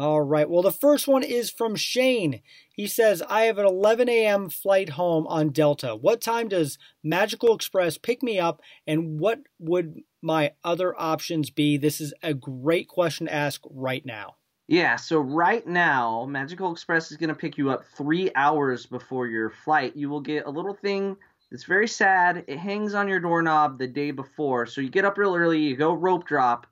All 0.00 0.22
right. 0.22 0.48
Well, 0.48 0.62
the 0.62 0.72
first 0.72 1.06
one 1.06 1.22
is 1.22 1.50
from 1.50 1.76
Shane. 1.76 2.40
He 2.72 2.86
says, 2.86 3.22
I 3.28 3.42
have 3.42 3.58
an 3.58 3.66
11 3.66 4.08
a.m. 4.08 4.48
flight 4.48 4.88
home 4.88 5.26
on 5.26 5.50
Delta. 5.50 5.94
What 5.94 6.22
time 6.22 6.48
does 6.48 6.78
Magical 7.04 7.54
Express 7.54 7.98
pick 7.98 8.22
me 8.22 8.38
up, 8.38 8.62
and 8.86 9.20
what 9.20 9.40
would 9.58 10.00
my 10.22 10.52
other 10.64 10.98
options 10.98 11.50
be? 11.50 11.76
This 11.76 12.00
is 12.00 12.14
a 12.22 12.32
great 12.32 12.88
question 12.88 13.26
to 13.26 13.34
ask 13.34 13.60
right 13.68 14.02
now. 14.06 14.36
Yeah, 14.68 14.96
so 14.96 15.18
right 15.18 15.66
now, 15.66 16.24
Magical 16.24 16.72
Express 16.72 17.10
is 17.10 17.18
going 17.18 17.28
to 17.28 17.34
pick 17.34 17.58
you 17.58 17.70
up 17.70 17.84
three 17.94 18.30
hours 18.34 18.86
before 18.86 19.26
your 19.26 19.50
flight. 19.50 19.96
You 19.96 20.08
will 20.08 20.22
get 20.22 20.46
a 20.46 20.50
little 20.50 20.72
thing 20.72 21.14
that's 21.50 21.64
very 21.64 21.88
sad. 21.88 22.44
It 22.46 22.58
hangs 22.58 22.94
on 22.94 23.06
your 23.06 23.20
doorknob 23.20 23.78
the 23.78 23.86
day 23.86 24.12
before. 24.12 24.64
So 24.64 24.80
you 24.80 24.88
get 24.88 25.04
up 25.04 25.18
real 25.18 25.34
early, 25.36 25.58
you 25.58 25.76
go 25.76 25.92
rope 25.92 26.26
drop 26.26 26.66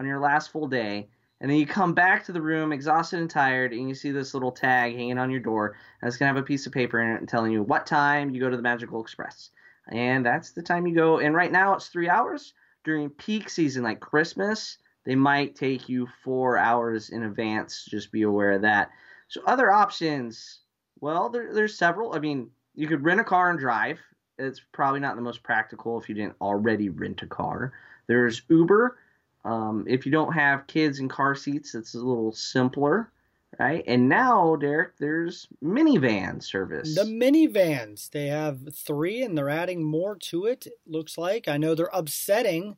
on 0.00 0.06
your 0.06 0.18
last 0.18 0.50
full 0.50 0.66
day, 0.66 1.06
and 1.42 1.50
then 1.50 1.58
you 1.58 1.66
come 1.66 1.92
back 1.92 2.24
to 2.24 2.32
the 2.32 2.40
room 2.40 2.72
exhausted 2.72 3.18
and 3.18 3.28
tired, 3.28 3.72
and 3.72 3.88
you 3.88 3.96
see 3.96 4.12
this 4.12 4.32
little 4.32 4.52
tag 4.52 4.94
hanging 4.94 5.18
on 5.18 5.28
your 5.28 5.40
door, 5.40 5.76
and 6.00 6.06
it's 6.06 6.16
going 6.16 6.30
to 6.30 6.34
have 6.34 6.42
a 6.42 6.46
piece 6.46 6.66
of 6.66 6.72
paper 6.72 7.02
in 7.02 7.20
it 7.20 7.28
telling 7.28 7.50
you 7.50 7.64
what 7.64 7.84
time 7.84 8.30
you 8.30 8.40
go 8.40 8.48
to 8.48 8.56
the 8.56 8.62
Magical 8.62 9.02
Express. 9.02 9.50
And 9.88 10.24
that's 10.24 10.52
the 10.52 10.62
time 10.62 10.86
you 10.86 10.94
go. 10.94 11.18
And 11.18 11.34
right 11.34 11.50
now, 11.50 11.74
it's 11.74 11.88
three 11.88 12.08
hours. 12.08 12.54
During 12.84 13.10
peak 13.10 13.50
season, 13.50 13.82
like 13.82 13.98
Christmas, 13.98 14.78
they 15.04 15.16
might 15.16 15.56
take 15.56 15.88
you 15.88 16.06
four 16.22 16.56
hours 16.56 17.10
in 17.10 17.24
advance. 17.24 17.86
Just 17.90 18.12
be 18.12 18.22
aware 18.22 18.52
of 18.52 18.62
that. 18.62 18.90
So 19.26 19.40
other 19.44 19.72
options, 19.72 20.60
well, 21.00 21.28
there, 21.28 21.52
there's 21.52 21.76
several. 21.76 22.14
I 22.14 22.20
mean, 22.20 22.50
you 22.76 22.86
could 22.86 23.02
rent 23.02 23.20
a 23.20 23.24
car 23.24 23.50
and 23.50 23.58
drive. 23.58 23.98
It's 24.38 24.60
probably 24.70 25.00
not 25.00 25.16
the 25.16 25.22
most 25.22 25.42
practical 25.42 26.00
if 26.00 26.08
you 26.08 26.14
didn't 26.14 26.36
already 26.40 26.88
rent 26.88 27.22
a 27.22 27.26
car. 27.26 27.72
There's 28.06 28.42
Uber. 28.48 28.96
Um, 29.44 29.84
if 29.88 30.06
you 30.06 30.12
don't 30.12 30.32
have 30.32 30.66
kids 30.66 31.00
in 31.00 31.08
car 31.08 31.34
seats, 31.34 31.74
it's 31.74 31.94
a 31.94 31.98
little 31.98 32.32
simpler, 32.32 33.10
right? 33.58 33.82
And 33.86 34.08
now, 34.08 34.56
Derek, 34.56 34.96
there's 34.98 35.48
minivan 35.62 36.42
service. 36.42 36.94
The 36.94 37.02
minivans, 37.02 38.10
they 38.10 38.28
have 38.28 38.60
three 38.74 39.22
and 39.22 39.36
they're 39.36 39.50
adding 39.50 39.82
more 39.82 40.16
to 40.16 40.46
it, 40.46 40.66
it 40.66 40.74
looks 40.86 41.18
like. 41.18 41.48
I 41.48 41.56
know 41.56 41.74
they're 41.74 41.90
upsetting 41.92 42.76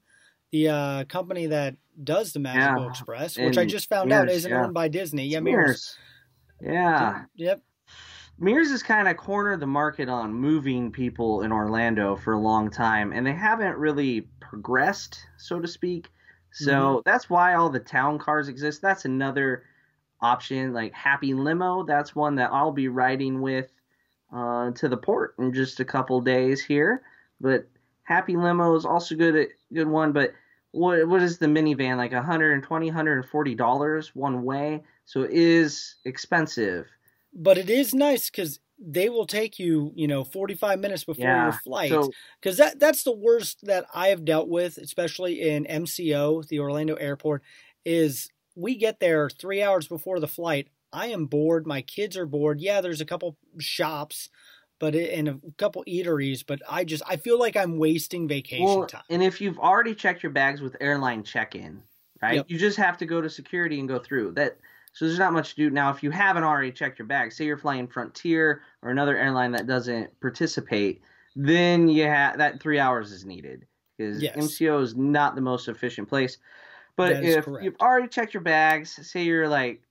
the 0.52 0.68
uh, 0.68 1.04
company 1.04 1.46
that 1.46 1.76
does 2.02 2.32
the 2.32 2.38
Magical 2.38 2.84
Yeah, 2.84 2.90
Express, 2.90 3.38
which 3.38 3.58
I 3.58 3.66
just 3.66 3.88
found 3.88 4.12
out 4.12 4.30
isn't 4.30 4.50
yeah. 4.50 4.64
owned 4.64 4.74
by 4.74 4.88
Disney. 4.88 5.26
Yeah, 5.26 5.40
Mears. 5.40 5.96
Mears. 6.60 6.74
Yeah. 6.74 7.24
Yep. 7.34 7.62
Mears 8.38 8.70
has 8.70 8.82
kind 8.82 9.06
of 9.06 9.16
cornered 9.16 9.60
the 9.60 9.66
market 9.66 10.08
on 10.08 10.32
moving 10.32 10.90
people 10.90 11.42
in 11.42 11.52
Orlando 11.52 12.16
for 12.16 12.32
a 12.32 12.38
long 12.38 12.70
time, 12.70 13.12
and 13.12 13.26
they 13.26 13.32
haven't 13.32 13.76
really 13.76 14.22
progressed, 14.40 15.20
so 15.36 15.60
to 15.60 15.68
speak. 15.68 16.08
So 16.54 17.02
Mm-hmm. 17.02 17.04
that's 17.04 17.30
why 17.30 17.54
all 17.54 17.70
the 17.70 17.80
town 17.80 18.18
cars 18.18 18.48
exist. 18.48 18.82
That's 18.82 19.04
another 19.04 19.64
option, 20.20 20.72
like 20.72 20.94
Happy 20.94 21.34
Limo. 21.34 21.84
That's 21.84 22.16
one 22.16 22.36
that 22.36 22.52
I'll 22.52 22.72
be 22.72 22.88
riding 22.88 23.42
with 23.42 23.72
uh, 24.32 24.70
to 24.72 24.88
the 24.88 24.96
port 24.96 25.34
in 25.38 25.52
just 25.52 25.80
a 25.80 25.84
couple 25.84 26.20
days 26.20 26.64
here. 26.64 27.02
But 27.40 27.68
Happy 28.04 28.36
Limo 28.36 28.76
is 28.76 28.86
also 28.86 29.16
good, 29.16 29.48
good 29.72 29.88
one. 29.88 30.12
But 30.12 30.34
what 30.72 31.06
what 31.08 31.22
is 31.22 31.38
the 31.38 31.46
minivan 31.46 31.96
like 31.96 32.12
120 32.12 32.86
140 32.86 33.54
dollars 33.54 34.14
one 34.16 34.44
way 34.44 34.82
so 35.04 35.22
it 35.22 35.30
is 35.32 35.96
expensive 36.04 36.88
But 37.34 37.58
it 37.58 37.68
is 37.68 37.94
nice 37.94 38.30
because 38.30 38.60
they 38.86 39.08
will 39.08 39.26
take 39.26 39.58
you, 39.58 39.92
you 39.94 40.06
know, 40.06 40.24
45 40.24 40.78
minutes 40.78 41.04
before 41.04 41.24
your 41.24 41.32
Yeah, 41.34 41.58
flight. 41.64 41.90
so- 41.90 42.10
Because 42.40 42.58
that, 42.58 42.78
that's 42.78 43.02
the 43.02 43.16
worst 43.16 43.64
that 43.66 43.86
I 43.94 44.08
have 44.08 44.24
dealt 44.24 44.48
with, 44.48 44.76
especially 44.78 45.40
in 45.48 45.64
MCO, 45.66 46.42
the 46.42 46.60
Orlando 46.60 46.94
airport, 46.96 47.42
is 47.84 48.30
we 48.54 48.76
get 48.76 49.00
there 49.00 49.30
three 49.30 49.62
hours 49.62 49.88
before 49.88 50.20
the 50.20 50.28
flight. 50.28 50.68
I 50.92 51.06
am 51.08 51.26
bored. 51.26 51.66
My 51.66 51.82
kids 51.82 52.16
are 52.16 52.26
bored. 52.26 52.60
Yeah, 52.60 52.80
there's 52.80 53.00
a 53.00 53.04
couple 53.06 53.36
shops, 53.58 54.28
but 54.78 54.94
it, 54.94 55.18
and 55.18 55.28
a 55.28 55.38
couple 55.58 55.82
eateries, 55.88 56.44
but 56.46 56.60
I 56.68 56.84
just 56.84 57.02
I 57.06 57.16
feel 57.16 57.38
like 57.38 57.56
I'm 57.56 57.78
wasting 57.78 58.28
vacation 58.28 58.64
well 58.66 58.86
time. 58.86 59.02
and 59.10 59.22
if 59.22 59.40
you've 59.40 59.58
already 59.58 59.94
checked 59.94 60.22
your 60.22 60.30
bags 60.32 60.60
with 60.60 60.76
airline 60.80 61.22
check-in 61.22 61.82
right 62.22 62.34
Yep. 62.36 62.46
you 62.48 62.58
just 62.58 62.76
have 62.76 62.96
to 62.98 63.06
go 63.06 63.20
to 63.20 63.30
security 63.30 63.78
and 63.80 63.88
go 63.88 63.98
through 63.98 64.32
that 64.32 64.56
so 64.94 65.04
there's 65.04 65.18
not 65.18 65.32
much 65.32 65.50
to 65.50 65.56
do 65.56 65.70
now 65.70 65.90
if 65.90 66.02
you 66.02 66.10
haven't 66.10 66.44
already 66.44 66.72
checked 66.72 66.98
your 66.98 67.06
bags 67.06 67.36
say 67.36 67.44
you're 67.44 67.58
flying 67.58 67.86
frontier 67.86 68.62
or 68.82 68.90
another 68.90 69.16
airline 69.16 69.52
that 69.52 69.66
doesn't 69.66 70.18
participate 70.20 71.02
then 71.36 71.88
you 71.88 72.04
have 72.04 72.38
that 72.38 72.60
three 72.60 72.78
hours 72.78 73.12
is 73.12 73.24
needed 73.26 73.66
because 73.98 74.22
Yes. 74.22 74.36
mco 74.36 74.82
is 74.82 74.96
not 74.96 75.34
the 75.34 75.40
most 75.40 75.68
efficient 75.68 76.08
place 76.08 76.38
but 76.96 77.22
if 77.22 77.44
correct. 77.44 77.64
you've 77.64 77.76
already 77.80 78.08
checked 78.08 78.32
your 78.32 78.42
bags 78.42 78.98
say 79.06 79.22
you're 79.22 79.48
like 79.48 79.82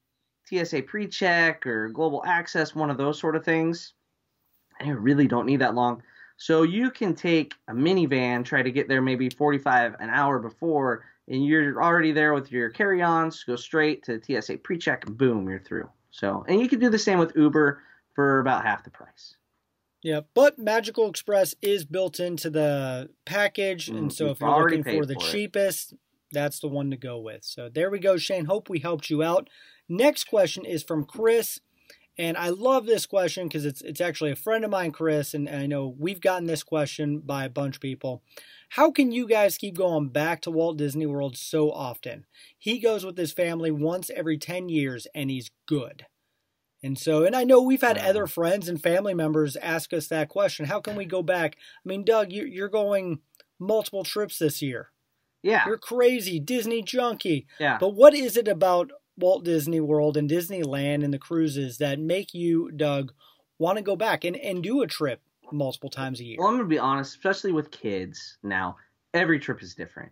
tsa 0.47 0.81
pre-check 0.81 1.65
or 1.67 1.89
global 1.89 2.23
access 2.25 2.73
one 2.73 2.89
of 2.89 2.97
those 2.97 3.19
sort 3.19 3.35
of 3.35 3.45
things 3.45 3.93
and 4.79 4.87
you 4.89 4.95
really 4.95 5.27
don't 5.27 5.45
need 5.45 5.61
that 5.61 5.75
long 5.75 6.01
so 6.37 6.63
you 6.63 6.89
can 6.91 7.13
take 7.15 7.53
a 7.67 7.73
minivan, 7.73 8.43
try 8.43 8.61
to 8.63 8.71
get 8.71 8.87
there 8.87 9.01
maybe 9.01 9.29
45 9.29 9.95
an 9.99 10.09
hour 10.09 10.39
before, 10.39 11.05
and 11.27 11.45
you're 11.45 11.81
already 11.81 12.11
there 12.11 12.33
with 12.33 12.51
your 12.51 12.69
carry-ons. 12.69 13.43
Go 13.43 13.55
straight 13.55 14.03
to 14.03 14.21
TSA 14.21 14.57
pre-check, 14.57 15.05
boom, 15.05 15.49
you're 15.49 15.59
through. 15.59 15.89
So, 16.11 16.45
and 16.47 16.59
you 16.59 16.67
can 16.67 16.79
do 16.79 16.89
the 16.89 16.99
same 16.99 17.19
with 17.19 17.35
Uber 17.35 17.81
for 18.13 18.39
about 18.39 18.65
half 18.65 18.83
the 18.83 18.91
price. 18.91 19.35
Yeah, 20.03 20.21
but 20.33 20.59
Magical 20.59 21.09
Express 21.09 21.55
is 21.61 21.85
built 21.85 22.19
into 22.19 22.49
the 22.49 23.09
package, 23.25 23.87
and 23.87 24.09
Mm, 24.09 24.13
so 24.13 24.27
if 24.27 24.41
you're 24.41 24.61
looking 24.61 24.83
for 24.83 25.05
the 25.05 25.13
for 25.13 25.21
cheapest, 25.21 25.93
that's 26.31 26.59
the 26.59 26.67
one 26.67 26.91
to 26.91 26.97
go 26.97 27.17
with. 27.19 27.45
So 27.45 27.69
there 27.69 27.89
we 27.89 27.99
go, 27.99 28.17
Shane. 28.17 28.45
Hope 28.45 28.69
we 28.69 28.79
helped 28.79 29.09
you 29.09 29.23
out. 29.23 29.49
Next 29.87 30.25
question 30.25 30.65
is 30.65 30.83
from 30.83 31.05
Chris, 31.05 31.61
and 32.17 32.37
I 32.37 32.49
love 32.49 32.85
this 32.85 33.05
question 33.05 33.47
because 33.47 33.65
it's 33.65 33.81
it's 33.81 34.01
actually 34.01 34.31
a 34.31 34.35
friend 34.35 34.63
of 34.63 34.71
mine, 34.71 34.91
Chris, 34.91 35.33
and 35.33 35.49
I 35.49 35.65
know 35.65 35.95
we've 35.97 36.21
gotten 36.21 36.47
this 36.47 36.63
question 36.63 37.19
by 37.19 37.45
a 37.45 37.49
bunch 37.49 37.75
of 37.75 37.81
people. 37.81 38.23
How 38.69 38.91
can 38.91 39.11
you 39.11 39.27
guys 39.27 39.57
keep 39.57 39.77
going 39.77 40.09
back 40.09 40.41
to 40.41 40.51
Walt 40.51 40.77
Disney 40.77 41.05
World 41.05 41.37
so 41.37 41.71
often? 41.71 42.25
He 42.57 42.79
goes 42.79 43.05
with 43.05 43.17
his 43.17 43.31
family 43.31 43.69
once 43.71 44.09
every 44.15 44.37
10 44.37 44.67
years 44.69 45.05
and 45.13 45.29
he's 45.29 45.51
good. 45.67 46.07
And 46.81 46.97
so, 46.97 47.23
and 47.23 47.35
I 47.35 47.43
know 47.43 47.61
we've 47.61 47.81
had 47.81 47.97
Wow. 47.97 48.09
other 48.09 48.27
friends 48.27 48.67
and 48.67 48.81
family 48.81 49.13
members 49.13 49.55
ask 49.57 49.93
us 49.93 50.07
that 50.07 50.27
question. 50.29 50.65
How 50.65 50.81
can 50.81 50.95
we 50.95 51.05
go 51.05 51.21
back? 51.21 51.55
I 51.55 51.87
mean, 51.87 52.03
Doug, 52.03 52.31
you're, 52.31 52.47
you're 52.47 52.67
going 52.67 53.19
multiple 53.59 54.03
trips 54.03 54.39
this 54.39 54.61
year. 54.61 54.89
Yeah, 55.43 55.65
You're 55.67 55.77
crazy, 55.77 56.39
Disney 56.39 56.81
junkie. 56.81 57.45
yeah. 57.59 57.77
But 57.79 57.89
what 57.95 58.13
is 58.13 58.37
it 58.37 58.47
about 58.47 58.91
Walt 59.17 59.43
Disney 59.45 59.79
World 59.79 60.17
and 60.17 60.29
Disneyland 60.29 61.03
and 61.03 61.13
the 61.13 61.19
cruises 61.19 61.77
that 61.77 61.99
make 61.99 62.33
you, 62.33 62.71
Doug, 62.71 63.13
want 63.59 63.77
to 63.77 63.83
go 63.83 63.95
back 63.95 64.23
and, 64.23 64.35
and 64.37 64.63
do 64.63 64.81
a 64.81 64.87
trip 64.87 65.21
multiple 65.51 65.89
times 65.89 66.19
a 66.19 66.23
year? 66.23 66.37
Well, 66.39 66.47
I'm 66.47 66.55
gonna 66.57 66.67
be 66.67 66.79
honest, 66.79 67.15
especially 67.15 67.51
with 67.51 67.71
kids 67.71 68.37
now. 68.43 68.77
Every 69.13 69.39
trip 69.39 69.61
is 69.61 69.75
different. 69.75 70.11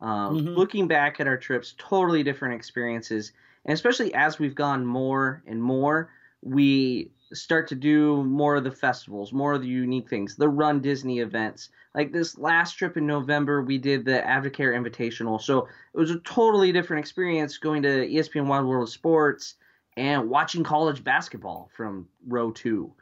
Um, 0.00 0.36
Mhm. 0.38 0.56
Looking 0.56 0.88
back 0.88 1.20
at 1.20 1.26
our 1.28 1.36
trips, 1.38 1.74
totally 1.78 2.22
different 2.22 2.54
experiences, 2.54 3.32
and 3.64 3.74
especially 3.74 4.12
as 4.14 4.38
we've 4.38 4.54
gone 4.54 4.84
more 4.86 5.42
and 5.46 5.62
more, 5.62 6.10
we 6.42 7.10
start 7.32 7.68
to 7.68 7.74
do 7.74 8.22
more 8.24 8.56
of 8.56 8.64
the 8.64 8.70
festivals, 8.70 9.32
more 9.32 9.54
of 9.54 9.62
the 9.62 9.68
unique 9.68 10.08
things, 10.08 10.36
the 10.36 10.48
Run 10.48 10.80
Disney 10.80 11.20
events. 11.20 11.70
Like 11.94 12.12
this 12.12 12.36
last 12.36 12.74
trip 12.74 12.96
in 12.96 13.06
November, 13.06 13.62
we 13.62 13.78
did 13.78 14.04
the 14.04 14.22
Advocare 14.26 14.74
Invitational, 14.74 15.40
so 15.40 15.68
it 15.94 15.98
was 15.98 16.10
a 16.10 16.18
totally 16.20 16.72
different 16.72 17.00
experience 17.00 17.58
going 17.58 17.82
to 17.82 18.06
ESPN 18.08 18.46
Wide 18.46 18.64
World 18.64 18.88
of 18.88 18.92
Sports 18.92 19.54
and 19.96 20.28
watching 20.28 20.64
college 20.64 21.04
basketball 21.04 21.70
from 21.74 22.08
row 22.26 22.50
two. 22.50 22.92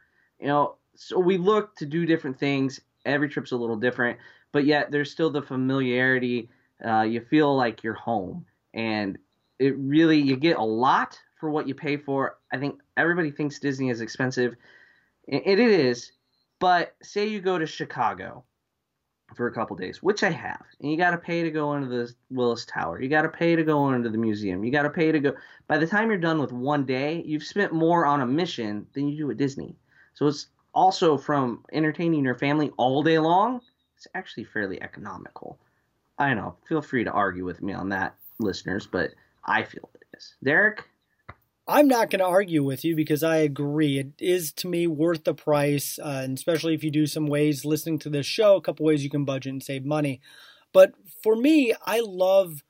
You 0.41 0.47
know, 0.49 0.77
so 0.97 1.19
we 1.19 1.39
look 1.39 1.77
to 1.77 1.87
do 1.87 2.07
different 2.07 2.39
things. 2.39 2.81
Every 3.05 3.29
trip's 3.29 3.53
a 3.53 3.57
little 3.57 3.77
different, 3.77 4.19
but 4.53 4.65
yet 4.65 4.91
there's 4.91 5.11
still 5.11 5.31
the 5.31 5.43
familiarity. 5.43 6.51
Uh, 6.85 7.03
you 7.03 7.21
feel 7.21 7.57
like 7.57 7.83
you're 7.83 7.95
home, 7.95 8.45
and 8.75 9.19
it 9.59 9.77
really 9.77 10.19
you 10.19 10.37
get 10.37 10.57
a 10.57 10.65
lot 10.65 11.19
for 11.39 11.51
what 11.51 11.67
you 11.67 11.75
pay 11.75 11.97
for. 11.97 12.37
I 12.53 12.59
think 12.59 12.81
everybody 13.01 13.31
thinks 13.31 13.59
Disney 13.59 13.91
is 13.91 14.01
expensive, 14.01 14.55
and 15.29 15.43
it 15.45 15.59
is. 15.59 16.13
But 16.59 16.95
say 17.03 17.27
you 17.27 17.41
go 17.41 17.59
to 17.59 17.67
Chicago, 17.67 18.45
for 19.35 19.47
a 19.47 19.53
couple 19.53 19.77
days, 19.77 20.03
which 20.03 20.23
I 20.23 20.31
have. 20.31 20.63
And 20.81 20.91
you 20.91 20.97
got 20.97 21.11
to 21.11 21.19
pay 21.19 21.43
to 21.43 21.51
go 21.51 21.75
into 21.75 21.89
the 21.89 22.13
Willis 22.31 22.65
Tower. 22.65 23.01
You 23.01 23.09
got 23.09 23.23
to 23.23 23.29
pay 23.29 23.57
to 23.57 23.63
go 23.63 23.93
into 23.93 24.09
the 24.09 24.19
museum. 24.19 24.65
You 24.65 24.73
got 24.73 24.83
to 24.83 24.91
pay 24.91 25.13
to 25.13 25.21
go. 25.21 25.35
By 25.67 25.79
the 25.79 25.87
time 25.87 26.09
you're 26.09 26.19
done 26.19 26.41
with 26.41 26.53
one 26.53 26.85
day, 26.85 27.23
you've 27.25 27.45
spent 27.45 27.73
more 27.73 28.07
on 28.07 28.21
a 28.21 28.27
mission 28.27 28.87
than 28.93 29.09
you 29.09 29.17
do 29.17 29.31
at 29.31 29.37
Disney. 29.37 29.77
So 30.15 30.27
it's 30.27 30.49
also 30.75 31.17
from 31.17 31.65
entertaining 31.73 32.25
your 32.25 32.35
family 32.35 32.71
all 32.77 33.03
day 33.03 33.19
long. 33.19 33.61
It's 33.97 34.07
actually 34.15 34.45
fairly 34.45 34.83
economical. 34.83 35.59
I 36.19 36.35
know. 36.35 36.57
Feel 36.69 36.83
free 36.83 37.05
to 37.05 37.13
argue 37.13 37.45
with 37.45 37.63
me 37.63 37.73
on 37.73 37.89
that, 37.91 38.15
listeners, 38.39 38.87
but 38.87 39.11
I 39.45 39.63
feel 39.63 39.89
it 39.95 40.17
is. 40.17 40.35
Derek, 40.43 40.85
I'm 41.71 41.87
not 41.87 42.11
going 42.11 42.19
to 42.19 42.27
argue 42.27 42.65
with 42.65 42.85
you 42.85 42.97
because 42.97 43.23
I 43.23 43.37
agree. 43.37 43.99
It 43.99 44.13
is 44.19 44.53
to 44.55 44.67
me 44.67 44.89
worth 44.89 45.23
the 45.23 45.35
price, 45.35 46.01
uh, 46.01 46.23
and 46.25 46.37
especially 46.37 46.75
if 46.75 46.83
you 46.83 46.91
do 46.91 47.07
some 47.07 47.27
ways 47.27 47.65
listening 47.65 48.01
to 48.01 48.11
this 48.11 48.27
show, 48.27 48.57
a 48.57 48.61
couple 48.61 48.85
ways 48.85 49.05
you 49.05 49.11
can 49.11 49.25
budget 49.25 49.53
and 49.53 49.63
save 49.63 49.85
money. 49.85 50.21
But 50.73 50.95
for 51.23 51.37
me, 51.37 51.73
I 51.87 52.01
love 52.01 52.65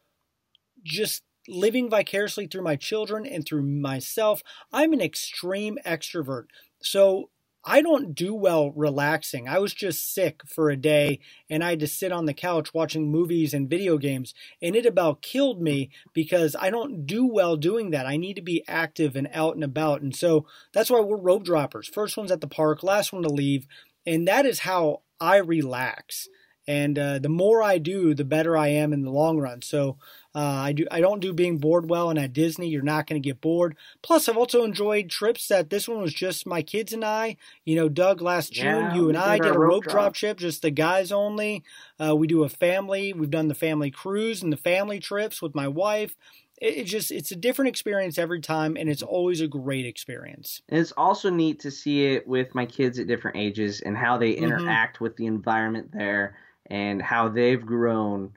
just 0.84 1.22
living 1.48 1.88
vicariously 1.88 2.46
through 2.46 2.62
my 2.62 2.76
children 2.76 3.24
and 3.24 3.46
through 3.46 3.62
myself. 3.62 4.42
I'm 4.70 4.92
an 4.92 5.00
extreme 5.00 5.78
extrovert. 5.86 6.48
So 6.82 7.30
I 7.64 7.82
don't 7.82 8.14
do 8.14 8.34
well 8.34 8.70
relaxing. 8.70 9.48
I 9.48 9.58
was 9.58 9.74
just 9.74 10.14
sick 10.14 10.42
for 10.46 10.70
a 10.70 10.76
day 10.76 11.20
and 11.50 11.62
I 11.62 11.70
had 11.70 11.80
to 11.80 11.86
sit 11.86 12.10
on 12.10 12.24
the 12.24 12.34
couch 12.34 12.72
watching 12.72 13.10
movies 13.10 13.52
and 13.52 13.68
video 13.68 13.98
games, 13.98 14.34
and 14.62 14.74
it 14.74 14.86
about 14.86 15.22
killed 15.22 15.60
me 15.60 15.90
because 16.14 16.56
I 16.58 16.70
don't 16.70 17.04
do 17.06 17.26
well 17.26 17.56
doing 17.56 17.90
that. 17.90 18.06
I 18.06 18.16
need 18.16 18.34
to 18.34 18.42
be 18.42 18.64
active 18.66 19.14
and 19.14 19.28
out 19.32 19.54
and 19.54 19.64
about. 19.64 20.00
And 20.00 20.14
so 20.16 20.46
that's 20.72 20.90
why 20.90 21.00
we're 21.00 21.16
rope 21.16 21.44
droppers. 21.44 21.88
First 21.88 22.16
one's 22.16 22.32
at 22.32 22.40
the 22.40 22.46
park, 22.46 22.82
last 22.82 23.12
one 23.12 23.22
to 23.22 23.28
leave. 23.28 23.66
And 24.06 24.26
that 24.26 24.46
is 24.46 24.60
how 24.60 25.02
I 25.20 25.36
relax. 25.36 26.28
And 26.66 26.98
uh, 26.98 27.18
the 27.18 27.28
more 27.28 27.62
I 27.62 27.78
do, 27.78 28.14
the 28.14 28.24
better 28.24 28.56
I 28.56 28.68
am 28.68 28.92
in 28.92 29.02
the 29.02 29.10
long 29.10 29.38
run. 29.38 29.60
So 29.60 29.98
uh, 30.34 30.38
I 30.38 30.72
do. 30.72 30.86
I 30.90 31.00
don't 31.00 31.20
do 31.20 31.32
being 31.32 31.58
bored 31.58 31.90
well, 31.90 32.08
and 32.10 32.18
at 32.18 32.32
Disney, 32.32 32.68
you're 32.68 32.82
not 32.82 33.06
going 33.06 33.20
to 33.20 33.26
get 33.28 33.40
bored. 33.40 33.76
Plus, 34.02 34.28
I've 34.28 34.36
also 34.36 34.62
enjoyed 34.64 35.10
trips 35.10 35.48
that 35.48 35.70
this 35.70 35.88
one 35.88 36.00
was 36.00 36.14
just 36.14 36.46
my 36.46 36.62
kids 36.62 36.92
and 36.92 37.04
I. 37.04 37.36
You 37.64 37.76
know, 37.76 37.88
Doug, 37.88 38.22
last 38.22 38.54
Yeah, 38.54 38.78
June, 38.78 38.94
you 38.94 39.08
and 39.08 39.18
I 39.18 39.38
did 39.38 39.44
did 39.44 39.56
a 39.56 39.58
rope 39.58 39.84
drop. 39.84 39.94
drop. 39.94 40.14
trip, 40.14 40.38
just 40.38 40.62
the 40.62 40.70
guys 40.70 41.10
only. 41.10 41.64
Uh, 41.98 42.14
we 42.14 42.26
do 42.28 42.44
a 42.44 42.48
family. 42.48 43.12
We've 43.12 43.30
done 43.30 43.48
the 43.48 43.54
family 43.54 43.90
cruise 43.90 44.42
and 44.42 44.52
the 44.52 44.56
family 44.56 45.00
trips 45.00 45.42
with 45.42 45.54
my 45.54 45.66
wife. 45.68 46.14
It, 46.60 46.78
it 46.78 46.84
just 46.84 47.10
it's 47.10 47.32
a 47.32 47.36
different 47.36 47.68
experience 47.70 48.18
every 48.18 48.40
time, 48.40 48.76
and 48.76 48.88
it's 48.88 49.02
always 49.02 49.40
a 49.40 49.48
great 49.48 49.86
experience. 49.86 50.62
And 50.68 50.78
it's 50.78 50.92
also 50.92 51.30
neat 51.30 51.58
to 51.60 51.70
see 51.70 52.06
it 52.06 52.26
with 52.26 52.54
my 52.54 52.66
kids 52.66 52.98
at 52.98 53.06
different 53.08 53.36
ages 53.36 53.80
and 53.80 53.96
how 53.96 54.16
they 54.18 54.34
Mhm. 54.38 54.38
interact 54.42 55.00
with 55.00 55.16
the 55.16 55.26
environment 55.26 55.90
there 55.92 56.36
and 56.66 57.02
how 57.02 57.28
they've 57.28 57.64
grown 57.64 58.32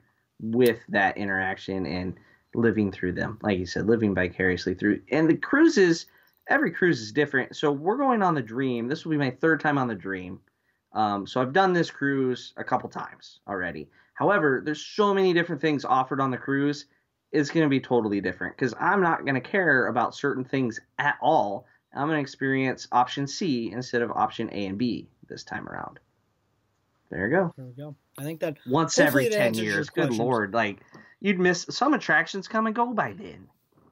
with 0.52 0.80
that 0.88 1.16
interaction 1.16 1.86
and 1.86 2.14
living 2.54 2.92
through 2.92 3.12
them. 3.12 3.38
Like 3.42 3.58
you 3.58 3.66
said, 3.66 3.86
living 3.86 4.14
vicariously 4.14 4.74
through. 4.74 5.00
And 5.10 5.28
the 5.28 5.36
cruises, 5.36 6.06
every 6.48 6.70
cruise 6.70 7.00
is 7.00 7.12
different. 7.12 7.56
So 7.56 7.72
we're 7.72 7.96
going 7.96 8.22
on 8.22 8.34
the 8.34 8.42
Dream. 8.42 8.88
This 8.88 9.04
will 9.04 9.10
be 9.10 9.18
my 9.18 9.30
third 9.30 9.60
time 9.60 9.78
on 9.78 9.88
the 9.88 9.94
Dream. 9.94 10.40
Um, 10.92 11.26
so 11.26 11.40
I've 11.40 11.52
done 11.52 11.72
this 11.72 11.90
cruise 11.90 12.52
a 12.56 12.64
couple 12.64 12.88
times 12.88 13.40
already. 13.48 13.88
However, 14.14 14.62
there's 14.64 14.84
so 14.84 15.12
many 15.12 15.32
different 15.32 15.60
things 15.60 15.84
offered 15.84 16.20
on 16.20 16.30
the 16.30 16.36
cruise. 16.36 16.86
It's 17.32 17.50
going 17.50 17.64
to 17.64 17.70
be 17.70 17.80
totally 17.80 18.20
different 18.20 18.56
because 18.56 18.74
I'm 18.78 19.02
not 19.02 19.24
going 19.24 19.34
to 19.34 19.40
care 19.40 19.88
about 19.88 20.14
certain 20.14 20.44
things 20.44 20.78
at 20.98 21.16
all. 21.20 21.66
I'm 21.92 22.06
going 22.06 22.18
to 22.18 22.22
experience 22.22 22.86
option 22.92 23.26
C 23.26 23.72
instead 23.72 24.02
of 24.02 24.12
option 24.12 24.48
A 24.52 24.66
and 24.66 24.78
B 24.78 25.08
this 25.28 25.42
time 25.42 25.68
around. 25.68 25.98
There 27.10 27.26
you 27.26 27.30
go. 27.30 27.54
There 27.56 27.66
we 27.66 27.72
go. 27.72 27.96
I 28.18 28.24
think 28.24 28.40
that 28.40 28.58
Once 28.66 28.98
every 28.98 29.28
10 29.28 29.54
years. 29.54 29.90
Good 29.90 30.08
questions. 30.08 30.18
lord. 30.18 30.54
Like, 30.54 30.78
you'd 31.20 31.38
miss 31.38 31.66
some 31.70 31.94
attractions 31.94 32.48
come 32.48 32.66
and 32.66 32.74
go 32.74 32.92
by 32.92 33.12
then. 33.12 33.48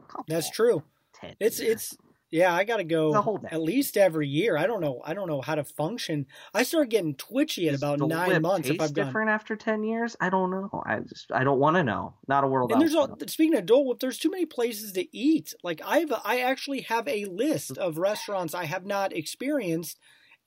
Come 0.08 0.24
that's 0.28 0.46
on, 0.48 0.52
true. 0.52 0.82
10 1.20 1.36
It's 1.40 1.60
years. 1.60 1.72
it's 1.72 1.96
yeah, 2.32 2.54
I 2.54 2.64
got 2.64 2.78
to 2.78 2.84
go 2.84 3.08
It's 3.08 3.16
a 3.16 3.22
whole 3.22 3.36
day. 3.36 3.48
at 3.52 3.60
least 3.60 3.98
every 3.98 4.26
year. 4.26 4.56
I 4.56 4.66
don't 4.66 4.80
know. 4.80 5.02
I 5.04 5.12
don't 5.12 5.28
know 5.28 5.42
how 5.42 5.54
to 5.54 5.64
function. 5.64 6.24
I 6.54 6.62
start 6.62 6.88
getting 6.88 7.14
twitchy 7.14 7.68
at 7.68 7.72
Does 7.72 7.82
about 7.82 8.00
nine 8.00 8.40
months 8.40 8.68
if 8.70 8.78
taste 8.78 8.82
I've 8.82 8.94
gone. 8.94 9.06
different 9.06 9.30
after 9.30 9.54
10 9.54 9.84
years? 9.84 10.16
I 10.18 10.30
don't 10.30 10.50
know. 10.50 10.82
I 10.86 11.00
just, 11.00 11.30
I 11.30 11.44
don't 11.44 11.58
want 11.58 11.76
to 11.76 11.84
know. 11.84 12.14
Not 12.26 12.42
a 12.42 12.46
world 12.46 12.72
And 12.72 12.80
there's 12.80 12.94
all, 12.94 13.14
speaking 13.26 13.54
of 13.58 13.66
Dole 13.66 13.86
Whip, 13.86 14.00
there's 14.00 14.16
too 14.16 14.30
many 14.30 14.46
places 14.46 14.92
to 14.92 15.16
eat. 15.16 15.52
Like 15.62 15.82
I've 15.84 16.10
I 16.24 16.40
actually 16.40 16.80
have 16.82 17.06
a 17.06 17.26
list 17.26 17.72
mm. 17.72 17.78
of 17.78 17.98
restaurants 17.98 18.54
I 18.54 18.64
have 18.64 18.86
not 18.86 19.14
experienced, 19.14 19.98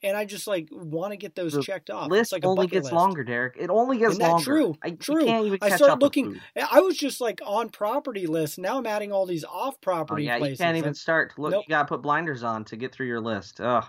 and 0.02 0.16
I 0.16 0.24
just 0.24 0.46
like 0.46 0.68
want 0.70 1.12
to 1.12 1.16
get 1.16 1.34
those 1.34 1.52
The 1.54 1.62
checked 1.62 1.90
off. 1.90 2.10
list 2.10 2.28
it's 2.28 2.32
like 2.32 2.44
only 2.44 2.66
gets 2.66 2.84
list. 2.84 2.94
longer, 2.94 3.24
Derek. 3.24 3.56
It 3.58 3.70
only 3.70 3.98
gets 3.98 4.18
longer. 4.18 4.44
true? 4.44 4.74
I, 4.82 4.90
True. 4.90 5.24
can't 5.24 5.46
even 5.46 5.58
I 5.62 5.68
catch 5.70 5.78
started 5.78 6.02
looking-. 6.02 6.40
I 6.70 6.80
was 6.80 6.96
just 6.96 7.20
like 7.20 7.40
on 7.44 7.70
property 7.70 8.26
lists. 8.26 8.58
Now 8.58 8.78
I'm 8.78 8.86
adding 8.86 9.12
all 9.12 9.26
these 9.26 9.44
off 9.44 9.74
Oh, 9.76 9.78
property 9.82 10.24
yeah, 10.24 10.38
places. 10.38 10.58
you 10.60 10.64
can't 10.64 10.76
even 10.76 10.94
start 10.94 11.34
to 11.34 11.40
look. 11.40 11.52
Nope. 11.52 11.64
You 11.66 11.72
got 11.72 11.82
to 11.82 11.88
put 11.88 12.02
blinders 12.02 12.42
on 12.42 12.64
to 12.66 12.76
get 12.76 12.92
through 12.92 13.06
your 13.06 13.20
list. 13.20 13.60
Ugh. 13.60 13.84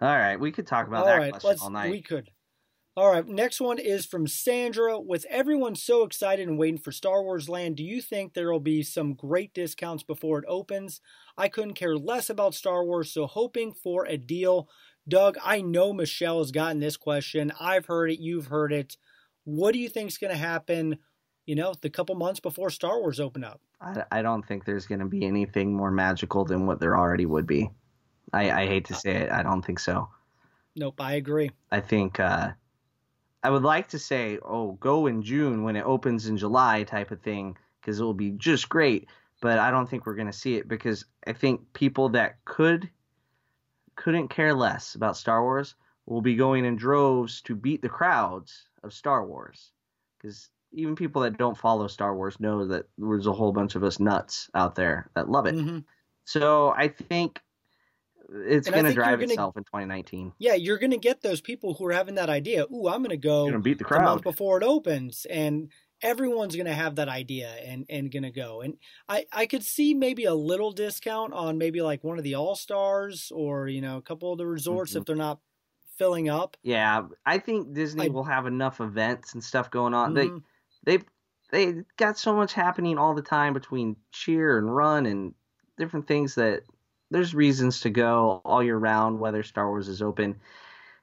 All 0.00 0.08
right, 0.08 0.36
we 0.38 0.50
could 0.50 0.66
talk 0.66 0.88
about 0.88 1.00
all 1.00 1.06
that 1.06 1.16
right, 1.18 1.32
question 1.32 1.58
all 1.62 1.70
night. 1.70 1.90
we 1.90 2.02
could. 2.02 2.28
All 2.94 3.10
right, 3.10 3.26
next 3.26 3.58
one 3.60 3.78
is 3.78 4.04
from 4.04 4.26
Sandra. 4.26 5.00
With 5.00 5.24
everyone 5.30 5.76
so 5.76 6.02
excited 6.02 6.46
and 6.46 6.58
waiting 6.58 6.76
for 6.80 6.92
Star 6.92 7.22
Wars 7.22 7.48
Land, 7.48 7.76
do 7.76 7.82
you 7.84 8.02
think 8.02 8.34
there 8.34 8.52
will 8.52 8.60
be 8.60 8.82
some 8.82 9.14
great 9.14 9.54
discounts 9.54 10.02
before 10.02 10.38
it 10.40 10.44
opens? 10.46 11.00
I 11.38 11.48
couldn't 11.48 11.72
care 11.74 11.96
less 11.96 12.28
about 12.28 12.52
Star 12.54 12.84
Wars, 12.84 13.10
so 13.10 13.26
hoping 13.26 13.72
for 13.72 14.04
a 14.06 14.18
deal. 14.18 14.68
Doug, 15.08 15.36
I 15.42 15.60
know 15.60 15.92
Michelle 15.92 16.38
has 16.38 16.52
gotten 16.52 16.80
this 16.80 16.96
question. 16.96 17.52
I've 17.60 17.86
heard 17.86 18.10
it, 18.10 18.20
you've 18.20 18.46
heard 18.46 18.72
it. 18.72 18.96
What 19.44 19.72
do 19.72 19.78
you 19.78 19.88
think's 19.88 20.18
going 20.18 20.32
to 20.32 20.38
happen, 20.38 20.98
you 21.46 21.56
know, 21.56 21.74
the 21.80 21.90
couple 21.90 22.14
months 22.14 22.40
before 22.40 22.70
Star 22.70 23.00
Wars 23.00 23.18
open 23.18 23.42
up? 23.42 23.60
I, 23.80 24.04
I 24.12 24.22
don't 24.22 24.46
think 24.46 24.64
there's 24.64 24.86
going 24.86 25.00
to 25.00 25.06
be 25.06 25.24
anything 25.24 25.74
more 25.74 25.90
magical 25.90 26.44
than 26.44 26.66
what 26.66 26.78
there 26.78 26.96
already 26.96 27.26
would 27.26 27.46
be. 27.46 27.70
I, 28.32 28.62
I 28.62 28.66
hate 28.66 28.84
to 28.86 28.94
say 28.94 29.16
it. 29.16 29.30
I 29.30 29.42
don't 29.42 29.62
think 29.62 29.80
so. 29.80 30.08
Nope, 30.76 31.00
I 31.00 31.14
agree. 31.14 31.50
I 31.70 31.80
think 31.80 32.20
uh, 32.20 32.52
I 33.42 33.50
would 33.50 33.62
like 33.62 33.88
to 33.88 33.98
say, 33.98 34.38
oh, 34.42 34.72
go 34.72 35.06
in 35.06 35.22
June 35.22 35.64
when 35.64 35.76
it 35.76 35.84
opens 35.84 36.28
in 36.28 36.36
July 36.36 36.84
type 36.84 37.10
of 37.10 37.20
thing 37.20 37.56
because 37.80 37.98
it 37.98 38.04
will 38.04 38.14
be 38.14 38.30
just 38.30 38.68
great. 38.68 39.08
But 39.40 39.58
I 39.58 39.72
don't 39.72 39.90
think 39.90 40.06
we're 40.06 40.14
going 40.14 40.30
to 40.30 40.32
see 40.32 40.54
it 40.54 40.68
because 40.68 41.04
I 41.26 41.32
think 41.32 41.72
people 41.72 42.10
that 42.10 42.42
could 42.44 42.88
couldn't 43.96 44.28
care 44.28 44.54
less 44.54 44.94
about 44.94 45.16
Star 45.16 45.42
Wars 45.42 45.74
will 46.06 46.22
be 46.22 46.34
going 46.34 46.64
in 46.64 46.76
droves 46.76 47.40
to 47.42 47.54
beat 47.54 47.82
the 47.82 47.88
crowds 47.88 48.64
of 48.82 48.92
Star 48.92 49.24
Wars 49.26 49.72
because 50.18 50.50
even 50.72 50.96
people 50.96 51.22
that 51.22 51.36
don't 51.38 51.56
follow 51.56 51.86
Star 51.86 52.14
Wars 52.16 52.40
know 52.40 52.66
that 52.66 52.86
there's 52.98 53.26
a 53.26 53.32
whole 53.32 53.52
bunch 53.52 53.74
of 53.74 53.84
us 53.84 54.00
nuts 54.00 54.48
out 54.54 54.74
there 54.74 55.10
that 55.14 55.28
love 55.28 55.46
it. 55.46 55.54
hmm 55.54 55.78
So 56.24 56.70
I 56.70 56.88
think 56.88 57.40
it's 58.46 58.70
going 58.70 58.84
to 58.86 58.94
drive 58.94 59.20
gonna- 59.20 59.32
itself 59.32 59.56
in 59.56 59.64
2019. 59.64 60.32
Yeah, 60.38 60.54
you're 60.54 60.78
going 60.78 60.92
to 60.92 60.96
get 60.96 61.20
those 61.20 61.40
people 61.40 61.74
who 61.74 61.84
are 61.86 61.92
having 61.92 62.14
that 62.14 62.30
idea. 62.30 62.64
Ooh, 62.72 62.88
I'm 62.88 63.02
going 63.02 63.10
to 63.10 63.16
go. 63.16 63.58
Beat 63.58 63.78
the 63.78 63.84
crowd 63.84 64.18
the 64.18 64.22
before 64.22 64.56
it 64.56 64.64
opens 64.64 65.26
and 65.26 65.70
everyone's 66.02 66.54
going 66.56 66.66
to 66.66 66.74
have 66.74 66.96
that 66.96 67.08
idea 67.08 67.48
and 67.64 67.86
and 67.88 68.10
going 68.10 68.22
to 68.24 68.30
go 68.30 68.60
and 68.62 68.76
i 69.08 69.24
i 69.32 69.46
could 69.46 69.62
see 69.62 69.94
maybe 69.94 70.24
a 70.24 70.34
little 70.34 70.72
discount 70.72 71.32
on 71.32 71.56
maybe 71.58 71.80
like 71.80 72.02
one 72.04 72.18
of 72.18 72.24
the 72.24 72.34
all 72.34 72.54
stars 72.56 73.30
or 73.34 73.68
you 73.68 73.80
know 73.80 73.96
a 73.98 74.02
couple 74.02 74.32
of 74.32 74.38
the 74.38 74.46
resorts 74.46 74.90
Mm-hmm. 74.92 74.98
if 75.00 75.04
they're 75.06 75.16
not 75.16 75.38
filling 75.96 76.28
up 76.28 76.56
Yeah, 76.62 77.02
I 77.26 77.38
think 77.38 77.74
Disney 77.74 78.06
I- 78.06 78.08
will 78.08 78.24
have 78.24 78.46
enough 78.46 78.80
events 78.80 79.34
and 79.34 79.44
stuff 79.44 79.70
going 79.70 79.94
on. 79.94 80.14
Mhm. 80.14 80.42
They 80.84 80.98
they 80.98 81.04
they 81.74 81.82
got 81.98 82.18
so 82.18 82.34
much 82.34 82.54
happening 82.54 82.96
all 82.98 83.14
the 83.14 83.22
time 83.22 83.52
between 83.52 83.96
cheer 84.10 84.58
and 84.58 84.74
run 84.74 85.04
and 85.06 85.34
different 85.76 86.08
things 86.08 86.34
that 86.36 86.62
there's 87.10 87.34
reasons 87.34 87.80
to 87.80 87.90
go 87.90 88.40
all 88.44 88.62
year 88.62 88.78
round 88.78 89.20
whether 89.20 89.42
Star 89.42 89.68
Wars 89.68 89.86
is 89.86 90.00
open. 90.00 90.40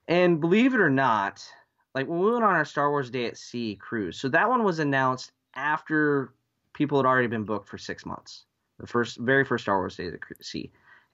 And 0.08 0.42
believe 0.42 0.74
it 0.74 0.80
or 0.80 0.90
not, 0.90 1.48
like 1.96 2.08
when 2.08 2.20
we 2.20 2.32
went 2.32 2.44
on 2.44 2.56
our 2.56 2.66
Star 2.66 2.90
Wars 2.90 3.10
Day 3.10 3.26
at 3.26 3.38
Sea 3.38 3.76
cruise, 3.76 4.20
so 4.20 4.30
that 4.30 4.50
one 4.50 4.64
was 4.64 4.80
announced 4.80 5.32
after 5.56 6.34
people 6.74 6.98
had 6.98 7.06
already 7.06 7.28
been 7.28 7.44
booked 7.44 7.68
for 7.68 7.78
six 7.78 8.06
months. 8.06 8.46
The 8.80 8.88
first, 8.88 9.18
very 9.18 9.44
first 9.44 9.64
Star 9.64 9.80
Wars 9.80 9.96
Day 9.96 10.08
at 10.08 10.46
Sea, 10.46 10.72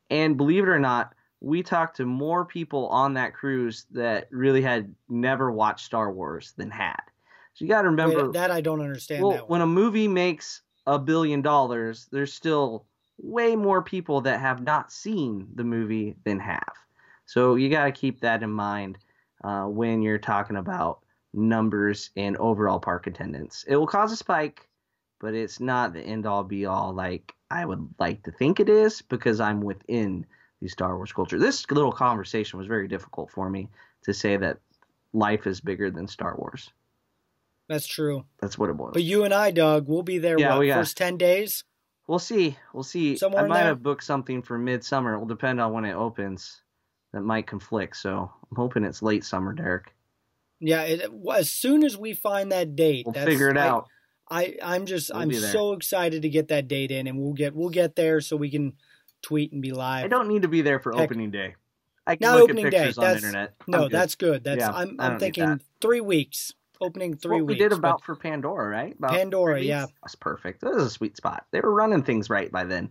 and 0.10 0.38
believe 0.38 0.64
it 0.64 0.70
or 0.70 0.80
not, 0.80 1.14
we 1.42 1.64
talked 1.64 1.98
to 1.98 2.06
more 2.06 2.46
people 2.46 2.88
on 2.88 3.14
that 3.16 3.34
cruise 3.34 3.86
that 3.92 4.28
really 4.32 4.62
had 4.62 4.94
never 5.10 5.52
watched 5.52 5.86
Star 5.86 6.12
Wars 6.12 6.54
than 6.58 6.70
had. 6.70 7.02
So 7.54 7.64
you 7.64 7.70
got 7.70 7.84
to 7.84 7.90
remember 7.90 8.26
Wait, 8.26 8.34
that 8.34 8.52
i 8.52 8.60
don't 8.60 8.82
understand 8.82 9.24
well, 9.24 9.32
that 9.32 9.50
when 9.50 9.62
a 9.62 9.68
movie 9.68 10.08
makes 10.08 10.62
a 10.88 11.00
billion 11.00 11.42
dollars, 11.42 12.08
there's 12.12 12.34
still 12.34 12.86
way 13.18 13.56
more 13.56 13.82
people 13.82 14.22
that 14.22 14.40
have 14.40 14.62
not 14.62 14.92
seen 14.92 15.48
the 15.56 15.64
movie 15.64 16.16
than 16.26 16.40
have. 16.40 16.74
So 17.26 17.56
you 17.56 17.70
got 17.70 17.86
to 17.86 17.92
keep 17.92 18.20
that 18.20 18.44
in 18.44 18.52
mind 18.52 18.98
uh, 19.46 19.66
when 19.66 20.02
you're 20.02 20.18
talking 20.18 20.58
about 20.58 21.00
numbers 21.34 22.10
and 22.16 22.36
overall 22.38 22.80
park 22.80 23.08
attendance. 23.08 23.64
It 23.68 23.76
will 23.76 23.88
cause 23.88 24.12
a 24.12 24.16
spike, 24.16 24.68
but 25.20 25.34
it's 25.34 25.60
not 25.60 25.94
the 25.94 26.02
end 26.02 26.26
all 26.26 26.44
be 26.44 26.66
all 26.66 26.94
like 26.94 27.34
I 27.52 27.66
would 27.66 27.88
like 28.00 28.24
to 28.24 28.32
think 28.32 28.60
it 28.60 28.70
is 28.70 29.02
because 29.04 29.40
I'm 29.40 29.62
within 29.62 30.26
the 30.62 30.68
Star 30.68 30.96
Wars 30.96 31.12
culture. 31.12 31.38
This 31.38 31.70
little 31.70 31.92
conversation 31.92 32.58
was 32.58 32.68
very 32.68 32.88
difficult 32.88 33.30
for 33.30 33.50
me 33.50 33.70
to 34.04 34.14
say 34.14 34.36
that 34.38 34.58
life 35.14 35.46
is 35.46 35.62
bigger 35.62 35.92
than 35.92 36.08
Star 36.08 36.36
Wars. 36.38 36.72
That's 37.68 37.88
true. 37.88 38.26
That's 38.42 38.58
what 38.58 38.70
it 38.70 38.76
was. 38.76 38.92
But 38.94 39.04
you 39.04 39.26
and 39.26 39.34
I, 39.34 39.52
Doug, 39.52 39.88
we'll 39.88 40.04
be 40.04 40.18
there. 40.18 40.40
Yeah, 40.40 40.52
what, 40.52 40.60
we 40.60 40.68
got- 40.68 40.78
first 40.78 40.98
ten 40.98 41.18
days. 41.18 41.64
We'll 42.08 42.20
see. 42.20 42.56
We'll 42.72 42.84
see. 42.84 43.18
Somewhere 43.18 43.46
I 43.46 43.48
might 43.48 43.58
there? 43.58 43.66
have 43.66 43.82
booked 43.82 44.04
something 44.04 44.44
for 44.44 44.60
midsummer. 44.60 45.16
It 45.16 45.20
will 45.20 45.26
depend 45.26 45.60
on 45.60 45.74
when 45.74 45.86
it 45.86 45.94
opens. 45.96 46.62
That 47.16 47.22
might 47.22 47.48
conflict. 47.48 47.96
So 47.96 48.30
I'm 48.52 48.58
hoping 48.58 48.84
it's 48.84 49.02
late 49.02 49.24
summer, 49.24 49.54
Derek. 49.54 49.94
Yeah, 50.60 50.82
it, 50.84 51.10
as 51.34 51.50
soon 51.50 51.86
as 51.86 51.98
we 51.98 52.14
find 52.14 52.52
that 52.52 52.76
date, 52.76 53.06
We'll 53.06 53.14
that's- 53.14 53.30
figure 53.30 53.50
it 53.50 53.58
I- 53.58 53.68
out. 53.68 53.88
I 54.30 54.58
I'm 54.62 54.86
just 54.86 55.12
We'll 55.14 55.22
I'm 55.22 55.32
so 55.34 55.74
excited 55.74 56.24
to 56.24 56.30
get 56.30 56.48
that 56.50 56.68
date 56.68 56.92
in, 56.92 57.08
and 57.08 57.18
we'll 57.18 57.34
get 57.34 57.56
we'll 57.56 57.70
get 57.70 57.96
there 57.96 58.20
so 58.22 58.36
we 58.36 58.50
can 58.50 58.74
tweet 59.22 59.54
and 59.54 59.62
be 59.62 59.72
live. 59.72 60.04
I 60.04 60.08
don't 60.08 60.28
need 60.28 60.42
to 60.42 60.48
be 60.50 60.62
there 60.62 60.80
for 60.80 60.92
Heck. 60.94 61.04
opening 61.04 61.30
day. 61.32 61.56
I 62.08 62.16
can 62.18 62.28
Not 62.28 62.36
look 62.36 62.44
opening 62.46 62.66
at 62.66 62.72
day. 62.72 62.78
pictures 62.80 62.98
on 62.98 63.06
the 63.12 63.16
internet. 63.18 63.54
no, 63.68 63.78
I'm 63.78 63.84
good. 63.86 63.92
that's 63.92 64.16
good. 64.16 64.44
That's 64.44 64.60
Yeah, 64.60 64.72
I'm 64.72 64.96
I'm 65.00 65.20
thinking 65.20 65.62
three 65.80 66.02
weeks, 66.02 66.54
opening 66.82 67.16
three 67.16 67.38
what 67.38 67.46
weeks. 67.46 67.60
we 67.60 67.64
did 67.64 67.72
about 67.72 68.04
for 68.04 68.16
Pandora, 68.16 68.68
right? 68.68 68.98
About 68.98 69.12
Pandora, 69.12 69.62
yeah. 69.62 69.86
That's 70.04 70.16
perfect. 70.16 70.62
That 70.62 70.74
was 70.74 70.84
a 70.86 70.90
sweet 70.90 71.16
spot. 71.16 71.46
They 71.52 71.62
were 71.62 71.74
running 71.74 72.04
things 72.04 72.30
right 72.30 72.52
by 72.52 72.66
then. 72.66 72.90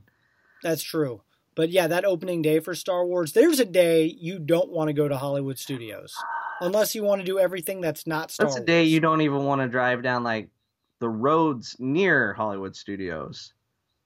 that's 0.62 0.82
true. 0.82 1.20
But 1.54 1.70
yeah, 1.70 1.86
that 1.86 2.04
opening 2.04 2.42
day 2.42 2.58
for 2.60 2.74
Star 2.74 3.06
Wars, 3.06 3.32
there's 3.32 3.60
a 3.60 3.64
day 3.64 4.04
you 4.06 4.38
don't 4.38 4.70
want 4.70 4.88
to 4.88 4.92
go 4.92 5.06
to 5.08 5.16
Hollywood 5.16 5.58
Studios 5.58 6.14
unless 6.60 6.94
you 6.94 7.04
want 7.04 7.20
to 7.20 7.24
do 7.24 7.38
everything 7.38 7.80
that's 7.80 8.06
not 8.06 8.30
Star 8.30 8.46
That's 8.46 8.56
a 8.56 8.60
Wars. 8.60 8.66
day 8.66 8.84
you 8.84 9.00
don't 9.00 9.20
even 9.20 9.44
want 9.44 9.60
to 9.60 9.68
drive 9.68 10.02
down 10.02 10.24
like 10.24 10.48
the 11.00 11.08
roads 11.08 11.76
near 11.78 12.32
Hollywood 12.34 12.74
Studios 12.76 13.52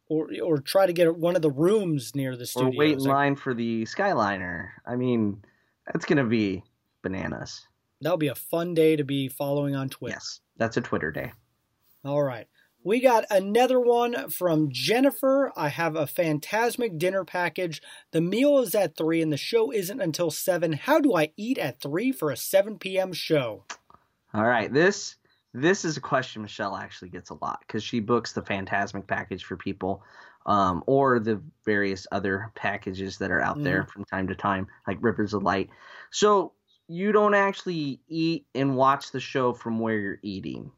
or 0.09 0.29
or 0.43 0.59
try 0.59 0.87
to 0.87 0.93
get 0.93 1.17
one 1.17 1.37
of 1.37 1.43
the 1.43 1.51
rooms 1.51 2.15
near 2.15 2.37
the 2.37 2.47
studio. 2.47 2.69
or 2.69 2.77
wait 2.77 2.93
in 2.95 2.99
Like, 3.01 3.09
line 3.09 3.37
for 3.37 3.55
the 3.55 3.85
Skyliner. 3.85 4.69
I 4.87 4.97
mean, 4.97 5.43
that's 5.87 6.05
gonna 6.07 6.25
be 6.25 6.63
bananas. 7.03 7.67
That'll 8.01 8.17
be 8.19 8.29
a 8.29 8.35
fun 8.35 8.75
day 8.75 8.97
to 8.97 9.05
be 9.05 9.29
following 9.29 9.75
on 9.75 9.89
Twitter. 9.89 10.15
Yes, 10.17 10.41
that's 10.57 10.77
a 10.77 10.81
Twitter 10.81 11.11
day. 11.11 11.33
All 12.05 12.23
right. 12.23 12.47
We 12.89 13.01
got 13.01 13.27
another 13.29 13.79
one 13.79 14.31
from 14.31 14.71
Jennifer. 14.71 15.53
I 15.55 15.69
have 15.69 15.95
a 15.95 16.07
fantasmic 16.07 16.97
dinner 16.97 17.23
package. 17.23 17.83
The 18.13 18.23
meal 18.23 18.61
is 18.61 18.75
at 18.75 18.97
3 18.97 19.21
and 19.21 19.31
the 19.31 19.37
show 19.37 19.71
isn't 19.71 20.01
until 20.01 20.31
7. 20.31 20.73
How 20.73 20.99
do 20.99 21.15
I 21.15 21.31
eat 21.37 21.59
at 21.59 21.83
3 21.83 22.13
for 22.13 22.31
a 22.31 22.37
7 22.37 22.79
p.m. 22.79 23.13
show? 23.13 23.65
All 24.33 24.47
right, 24.47 24.73
this 24.73 25.17
this 25.53 25.85
is 25.85 25.99
a 25.99 26.01
question 26.01 26.41
Michelle 26.41 26.77
actually 26.77 27.11
gets 27.11 27.29
a 27.29 27.37
lot 27.43 27.59
because 27.67 27.85
she 27.85 28.01
books 28.01 28.33
the 28.33 28.41
Fantasmic 28.41 29.07
package 29.07 29.45
for 29.45 29.59
people, 29.59 30.03
um, 30.47 30.83
or 30.87 31.21
the 31.21 31.43
various 31.67 32.07
other 32.11 32.51
packages 32.55 33.19
that 33.19 33.31
are 33.31 33.43
out 33.43 33.63
there 33.63 33.85
from 33.85 34.07
time 34.07 34.29
to 34.29 34.35
time, 34.35 34.67
like 34.87 34.97
Rivers 35.03 35.35
of 35.35 35.43
Light. 35.43 35.69
So 36.11 36.55
you 36.89 37.13
don't 37.13 37.35
actually 37.35 38.01
eat 38.09 38.47
and 38.55 38.79
watch 38.79 39.13
the 39.13 39.21
show 39.21 39.53
from 39.53 39.79
where 39.79 39.99
you're 39.99 40.21
eating. 40.23 40.73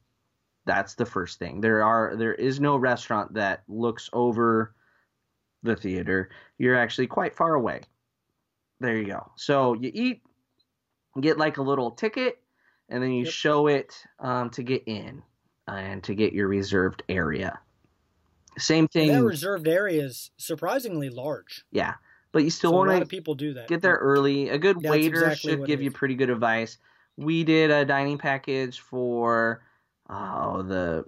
That's 0.66 0.94
the 0.94 1.06
first 1.06 1.38
thing. 1.38 1.60
There 1.60 1.82
are 1.84 2.16
there 2.16 2.34
is 2.34 2.60
no 2.60 2.76
restaurant 2.76 3.34
that 3.34 3.64
looks 3.68 4.10
over 4.12 4.74
the 5.62 5.76
theater. 5.76 6.30
You're 6.58 6.76
actually 6.76 7.06
quite 7.08 7.34
far 7.34 7.54
away. 7.54 7.82
There 8.80 8.96
you 8.96 9.06
go. 9.06 9.32
So 9.36 9.74
you 9.74 9.90
eat, 9.92 10.22
get 11.20 11.38
like 11.38 11.58
a 11.58 11.62
little 11.62 11.90
ticket, 11.92 12.42
and 12.88 13.02
then 13.02 13.12
you 13.12 13.24
Yep. 13.24 13.34
show 13.34 13.66
it 13.68 14.04
um, 14.18 14.50
to 14.50 14.62
get 14.62 14.84
in 14.86 15.22
and 15.66 16.02
to 16.04 16.14
get 16.14 16.32
your 16.32 16.48
reserved 16.48 17.02
area. 17.08 17.60
Same 18.58 18.88
And 18.98 19.08
thing, 19.08 19.12
that 19.14 19.24
reserved 19.24 19.66
area 19.68 20.04
is 20.04 20.30
surprisingly 20.36 21.10
large. 21.10 21.64
yeah. 21.72 21.94
But 22.32 22.44
you 22.44 22.50
still 22.50 22.72
So 22.72 22.76
want 22.76 22.88
to 23.02 23.06
people 23.06 23.34
do 23.34 23.54
that. 23.54 23.68
get 23.68 23.82
there 23.82 23.96
early. 23.96 24.48
A 24.48 24.58
good 24.58 24.76
That's 24.82 24.86
waiter 24.88 25.06
exactly 25.06 25.52
should 25.52 25.64
give 25.64 25.82
you 25.82 25.90
pretty 25.90 26.14
good 26.14 26.30
advice. 26.30 26.78
We 27.16 27.44
did 27.44 27.70
a 27.70 27.84
dining 27.84 28.18
package 28.18 28.80
for 28.80 29.62
oh 30.10 30.62
the 30.62 31.04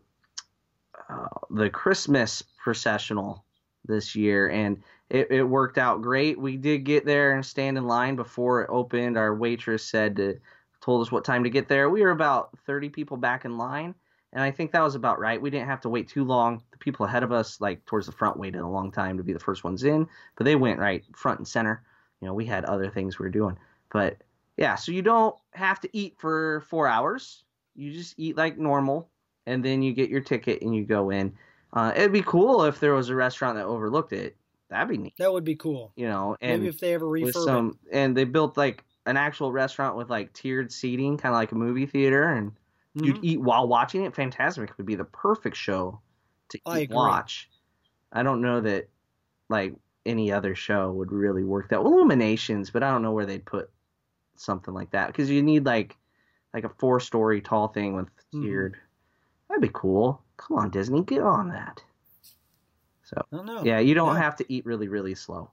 uh, 1.09 1.27
the 1.51 1.71
Christmas 1.71 2.43
processional 2.62 3.45
this 3.85 4.15
year, 4.15 4.49
and 4.49 4.83
it, 5.11 5.31
it 5.31 5.43
worked 5.43 5.79
out 5.79 6.03
great. 6.03 6.38
We 6.38 6.57
did 6.57 6.85
get 6.85 7.05
there 7.05 7.35
and 7.35 7.45
stand 7.45 7.77
in 7.77 7.87
line 7.87 8.17
before 8.17 8.62
it 8.62 8.71
opened. 8.71 9.19
Our 9.19 9.35
waitress 9.35 9.85
said 9.85 10.17
to 10.17 10.38
told 10.81 11.03
us 11.03 11.12
what 11.12 11.25
time 11.25 11.45
to 11.45 11.51
get 11.51 11.69
there. 11.69 11.88
We 11.88 12.03
were 12.03 12.11
about 12.11 12.59
30 12.67 12.88
people 12.88 13.17
back 13.17 13.45
in 13.45 13.57
line, 13.57 13.95
and 14.33 14.43
I 14.43 14.51
think 14.51 14.73
that 14.73 14.83
was 14.83 14.95
about 14.95 15.21
right. 15.21 15.41
We 15.41 15.51
didn't 15.51 15.69
have 15.69 15.83
to 15.83 15.88
wait 15.88 16.09
too 16.09 16.25
long. 16.25 16.62
The 16.71 16.79
people 16.79 17.07
ahead 17.07 17.23
of 17.23 17.33
us, 17.33 17.61
like 17.61 17.85
towards 17.87 18.07
the 18.07 18.12
front, 18.12 18.38
waited 18.38 18.61
a 18.61 18.67
long 18.67 18.91
time 18.91 19.17
to 19.19 19.25
be 19.25 19.33
the 19.33 19.38
first 19.38 19.65
ones 19.65 19.85
in, 19.85 20.07
but 20.37 20.45
they 20.45 20.57
went 20.57 20.81
right 20.81 21.05
front 21.15 21.38
and 21.38 21.49
center. 21.49 21.83
You 22.21 22.29
know, 22.29 22.35
we 22.35 22.47
had 22.47 22.65
other 22.65 22.88
things 22.91 23.19
we 23.19 23.25
were 23.25 23.31
doing, 23.31 23.59
but 23.91 24.17
yeah. 24.57 24.77
So 24.77 24.93
you 24.93 25.03
don't 25.03 25.37
have 25.53 25.81
to 25.81 25.88
eat 25.93 26.17
for 26.19 26.65
four 26.69 26.87
hours. 26.87 27.45
You 27.75 27.93
just 27.93 28.15
eat 28.19 28.37
like 28.37 28.59
normal, 28.59 29.11
and 29.47 29.65
then 29.65 29.83
you 29.83 29.93
get 29.93 30.11
your 30.11 30.21
ticket 30.21 30.63
and 30.63 30.75
you 30.75 30.85
go 30.85 31.11
in. 31.11 31.35
Uh, 31.73 31.93
it'd 31.97 32.13
be 32.13 32.23
cool 32.23 32.65
if 32.65 32.81
there 32.81 32.93
was 32.95 33.09
a 33.09 33.15
restaurant 33.15 33.57
that 33.57 33.65
overlooked 33.65 34.13
it. 34.13 34.37
That'd 34.69 34.89
be 34.89 34.99
neat, 34.99 35.15
That 35.19 35.33
would 35.33 35.45
be 35.45 35.55
cool. 35.57 35.93
you 35.97 36.09
know. 36.09 36.37
And 36.41 36.63
Maybe 36.63 36.69
if 36.69 36.81
they 36.81 36.95
ever 36.95 37.07
refurb 37.07 37.33
some 37.45 37.79
and 37.91 38.17
they 38.17 38.25
built 38.25 38.57
like 38.57 38.85
an 39.07 39.17
actual 39.17 39.53
restaurant 39.53 39.97
with 39.97 40.09
like 40.11 40.33
tiered 40.33 40.73
seating 40.73 41.17
kind 41.19 41.35
of 41.35 41.37
like 41.39 41.53
a 41.53 41.55
movie 41.57 41.87
theater 41.87 42.29
and 42.29 42.53
it. 42.95 43.05
you'd 43.05 43.25
eat 43.25 43.41
while 43.41 43.67
watching 43.69 44.05
it 44.05 44.15
Fantasmic 44.15 44.77
would 44.77 44.87
be 44.87 44.95
the 44.95 45.05
perfect 45.05 45.57
show 45.57 46.01
to 46.51 46.59
eat 46.59 46.91
I 46.93 46.95
watch 46.95 47.51
i 48.13 48.23
don't 48.23 48.41
know 48.43 48.61
that 48.61 48.89
like 49.49 49.75
any 50.07 50.31
other 50.31 50.55
show 50.55 50.93
would 50.93 51.11
really 51.11 51.43
work 51.43 51.69
that 51.71 51.83
Well, 51.83 51.95
illuminations 51.95 52.71
but 52.71 52.83
i 52.83 52.91
don't 52.91 53.03
know 53.03 53.13
where 53.13 53.27
they'd 53.27 53.45
put 53.45 53.71
something 54.37 54.73
like 54.73 54.91
that 54.93 55.09
because 55.09 55.31
you 55.31 55.43
need 55.43 55.67
like 55.67 55.97
like 56.55 56.65
a 56.65 56.69
four 56.79 57.01
story 57.01 57.41
tall 57.41 57.69
thing 57.69 57.95
with 57.95 58.09
Mhm. 58.35 58.43
tiered 58.43 58.77
that'd 59.49 59.62
be 59.62 59.71
cool 59.73 60.23
come 60.37 60.57
on 60.59 60.71
disney 60.71 61.03
get 61.03 61.23
on 61.23 61.49
that 61.49 61.83
so 63.03 63.17
I 63.33 63.37
don't 63.37 63.47
know. 63.47 63.62
yeah 63.65 63.79
you 63.79 63.95
don't 63.95 64.15
Yeah. 64.17 64.23
have 64.23 64.37
to 64.37 64.53
eat 64.53 64.65
really 64.67 64.88
really 64.88 65.15
slow 65.15 65.51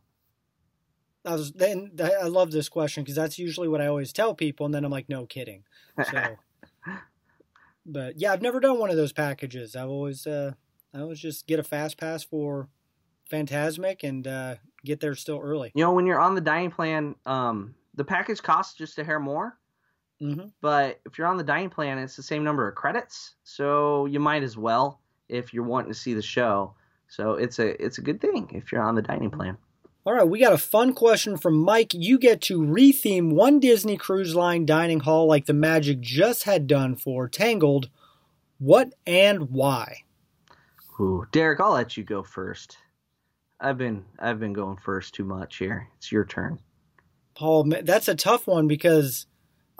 I 1.26 1.34
was 1.36 1.52
then 1.52 1.92
I 2.02 2.28
love 2.28 2.52
this 2.52 2.70
question 2.70 3.04
because 3.04 3.16
that's 3.16 3.38
usually 3.38 3.68
what 3.68 3.82
I 3.82 3.88
always 3.88 4.14
tell 4.14 4.34
people, 4.34 4.66
and 4.66 4.74
then 4.74 4.86
I'm 4.86 4.92
like, 4.92 5.10
no 5.10 5.26
kidding. 5.26 5.66
So, 6.06 6.38
but 7.86 8.20
yeah, 8.20 8.32
I've 8.32 8.42
never 8.42 8.60
done 8.62 8.80
one 8.80 8.90
of 8.90 8.96
those 8.96 9.12
packages. 9.12 9.76
I've 9.76 9.90
always 9.90 10.26
uh, 10.26 10.54
I 10.94 11.00
always 11.02 11.20
just 11.20 11.46
get 11.46 11.60
a 11.60 11.64
fast 11.64 11.98
pass 11.98 12.24
for 12.24 12.70
Fantasmic 13.30 14.04
and 14.08 14.26
uh, 14.28 14.56
get 14.86 15.02
there 15.02 15.14
still 15.14 15.40
early. 15.44 15.72
You 15.76 15.84
know, 15.84 15.92
when 15.92 16.06
you're 16.06 16.22
on 16.22 16.36
the 16.36 16.42
dining 16.42 16.72
plan, 16.72 17.16
um, 17.26 17.76
the 17.96 18.06
package 18.06 18.42
costs 18.42 18.76
just 18.78 18.98
a 18.98 19.04
hair 19.04 19.20
more. 19.20 19.58
Hmm 20.20 20.48
But 20.62 21.00
if 21.06 21.18
you're 21.18 21.28
on 21.28 21.38
the 21.38 21.44
dining 21.44 21.70
plan, 21.70 21.98
it's 21.98 22.16
the 22.16 22.24
same 22.24 22.44
number 22.44 22.68
of 22.68 22.76
credits, 22.76 23.36
so 23.44 24.06
you 24.06 24.20
might 24.20 24.44
as 24.44 24.58
well 24.58 25.00
if 25.28 25.54
you're 25.54 25.64
wanting 25.64 25.92
to 25.92 25.98
see 25.98 26.14
the 26.14 26.22
show. 26.22 26.74
So 27.08 27.34
it's 27.34 27.60
a 27.60 27.84
it's 27.84 27.98
a 27.98 28.02
good 28.02 28.22
thing 28.22 28.52
if 28.54 28.72
you're 28.72 28.84
on 28.84 28.96
the 28.96 29.02
dining 29.02 29.32
plan. 29.32 29.58
All 30.06 30.14
right, 30.14 30.28
we 30.28 30.40
got 30.40 30.54
a 30.54 30.58
fun 30.58 30.94
question 30.94 31.38
from 31.38 31.58
Mike. 31.58 31.94
You 31.94 32.18
get 32.18 32.42
to 32.44 32.60
retheme 32.62 33.34
one 33.34 33.60
Disney 33.60 33.98
Cruise 33.98 34.34
Line 34.34 34.66
dining 34.66 35.02
hall 35.02 35.28
like 35.28 35.46
the 35.46 35.54
Magic 35.54 36.00
just 36.00 36.44
had 36.44 36.68
done 36.68 36.96
for 36.96 37.28
Tangled. 37.28 37.90
What 38.60 38.94
and 39.06 39.50
why? 39.52 40.04
Ooh, 41.00 41.26
Derek, 41.32 41.60
I'll 41.60 41.74
let 41.74 41.96
you 41.96 42.04
go 42.04 42.24
first. 42.24 42.78
I've 43.60 43.78
been 43.78 44.06
I've 44.20 44.40
been 44.40 44.54
going 44.54 44.78
first 44.78 45.14
too 45.14 45.26
much 45.26 45.58
here. 45.58 45.88
It's 45.98 46.12
your 46.12 46.26
turn. 46.26 46.60
Paul, 47.36 47.66
ma- 47.66 47.78
that's 47.84 48.08
a 48.08 48.16
tough 48.16 48.48
one 48.48 48.68
because 48.68 49.26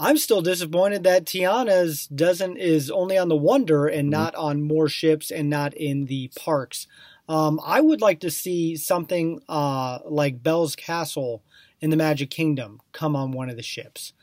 I'm 0.02 0.18
still 0.18 0.42
disappointed 0.42 1.04
that 1.04 1.26
Tiana's 1.26 2.08
doesn't 2.08 2.58
is 2.58 2.90
only 2.90 3.18
on 3.18 3.28
the 3.28 3.36
Wonder 3.36 3.86
and 3.88 4.10
not 4.10 4.34
on 4.36 4.62
more 4.64 4.88
ships 4.88 5.30
and 5.30 5.50
not 5.50 5.74
in 5.74 6.06
the 6.06 6.32
parks. 6.40 6.88
Um, 7.28 7.60
I 7.64 7.82
would 7.82 8.00
like 8.02 8.22
to 8.22 8.32
see 8.32 8.76
something 8.78 9.42
uh, 9.50 10.00
like 10.06 10.42
Belle's 10.42 10.76
Castle 10.78 11.44
in 11.82 11.90
the 11.90 11.98
Magic 11.98 12.30
Kingdom 12.30 12.80
come 12.94 13.16
on 13.16 13.32
one 13.34 13.50
of 13.50 13.58
the 13.58 13.62
ships. 13.62 14.14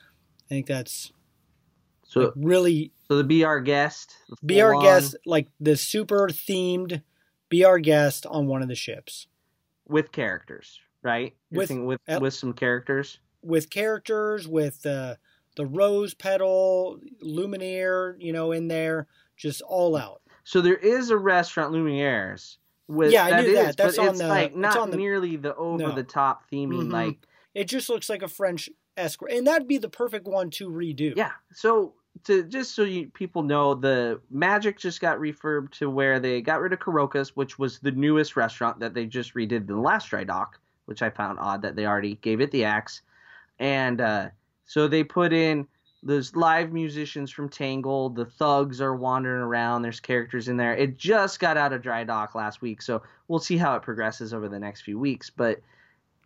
I 0.46 0.48
think 0.48 0.66
that's 0.66 1.12
So 2.04 2.20
like, 2.20 2.32
really 2.36 2.92
so 3.08 3.18
the 3.18 3.24
be 3.24 3.44
our 3.44 3.60
guest. 3.60 4.14
be 4.44 4.60
our 4.62 4.72
full-on- 4.72 4.84
guest, 4.84 5.16
like 5.26 5.48
the 5.60 5.76
super 5.76 6.28
themed, 6.28 7.02
be 7.50 7.64
our 7.64 7.78
guest 7.78 8.24
on 8.26 8.46
one 8.46 8.62
of 8.62 8.68
the 8.68 8.74
ships 8.74 9.26
with 9.86 10.10
characters, 10.10 10.80
right? 11.02 11.34
You're 11.50 11.58
With- 11.60 11.70
with 11.70 12.00
with 12.22 12.34
some 12.34 12.54
characters. 12.54 13.18
with 13.42 13.68
characters, 13.70 14.48
with 14.48 14.82
the 14.82 15.18
the 15.56 15.66
rose 15.66 16.14
petal, 16.14 17.00
Lumiere, 17.20 18.16
you 18.18 18.32
know, 18.32 18.52
in 18.52 18.68
there, 18.68 19.06
just 19.36 19.62
all 19.62 19.96
out. 19.96 20.22
So 20.44 20.60
there 20.60 20.76
is 20.76 21.10
a 21.10 21.16
restaurant 21.18 21.72
Lumiere's. 21.72 22.58
With, 22.88 23.10
Yeah, 23.12 23.24
I 23.24 23.40
knew 23.42 23.54
that. 23.54 23.70
is, 23.70 23.76
That's 23.76 23.96
but 23.96 24.02
on 24.02 24.08
it's 24.10 24.18
the- 24.20 24.28
like 24.28 24.50
it's 24.50 24.56
not 24.56 24.76
on 24.78 24.90
the- 24.92 24.96
nearly 24.96 25.36
the 25.36 25.56
over 25.56 25.90
the 25.90 26.04
top 26.04 26.48
theming 26.50 26.84
Mhm. 26.88 26.92
like 26.92 27.26
It 27.54 27.64
just 27.64 27.88
looks 27.88 28.08
like 28.10 28.22
a 28.22 28.28
French 28.28 28.68
escort, 28.98 29.32
and 29.32 29.46
that'd 29.46 29.66
be 29.66 29.78
the 29.78 29.88
perfect 29.88 30.26
one 30.28 30.50
to 30.50 30.68
redo. 30.68 31.16
Yeah. 31.16 31.32
So 31.52 31.94
to 32.24 32.42
just 32.44 32.74
so 32.74 32.84
you 32.84 33.08
people 33.08 33.42
know, 33.42 33.74
the 33.74 34.20
Magic 34.30 34.78
just 34.78 35.00
got 35.00 35.18
refurbed 35.18 35.70
to 35.78 35.90
where 35.90 36.20
they 36.20 36.40
got 36.42 36.60
rid 36.60 36.72
of 36.74 36.78
Carioca's, 36.78 37.34
which 37.34 37.58
was 37.58 37.78
the 37.80 37.90
newest 37.90 38.36
restaurant 38.36 38.78
that 38.80 38.94
they 38.94 39.06
just 39.06 39.34
redid 39.34 39.66
the 39.66 39.76
last 39.76 40.10
dry 40.10 40.22
dock, 40.22 40.60
which 40.84 41.02
I 41.02 41.10
found 41.10 41.38
odd 41.40 41.62
that 41.62 41.74
they 41.76 41.86
already 41.86 42.14
gave 42.16 42.40
it 42.40 42.50
the 42.52 42.64
axe. 42.64 43.02
And 43.58 44.00
uh, 44.00 44.28
so 44.66 44.88
they 44.88 45.04
put 45.04 45.32
in 45.32 45.66
those 46.02 46.36
live 46.36 46.72
musicians 46.72 47.30
from 47.30 47.48
Tangled. 47.48 48.14
The 48.14 48.26
thugs 48.26 48.80
are 48.80 48.94
wandering 48.94 49.42
around. 49.42 49.82
There's 49.82 50.00
characters 50.00 50.48
in 50.48 50.56
there. 50.56 50.74
It 50.74 50.96
just 50.96 51.40
got 51.40 51.56
out 51.56 51.72
of 51.72 51.82
dry 51.82 52.04
dock 52.04 52.34
last 52.34 52.62
week, 52.62 52.82
so 52.82 53.02
we'll 53.28 53.38
see 53.38 53.56
how 53.56 53.74
it 53.76 53.82
progresses 53.82 54.32
over 54.32 54.48
the 54.48 54.58
next 54.58 54.82
few 54.82 54.98
weeks. 54.98 55.30
But 55.30 55.60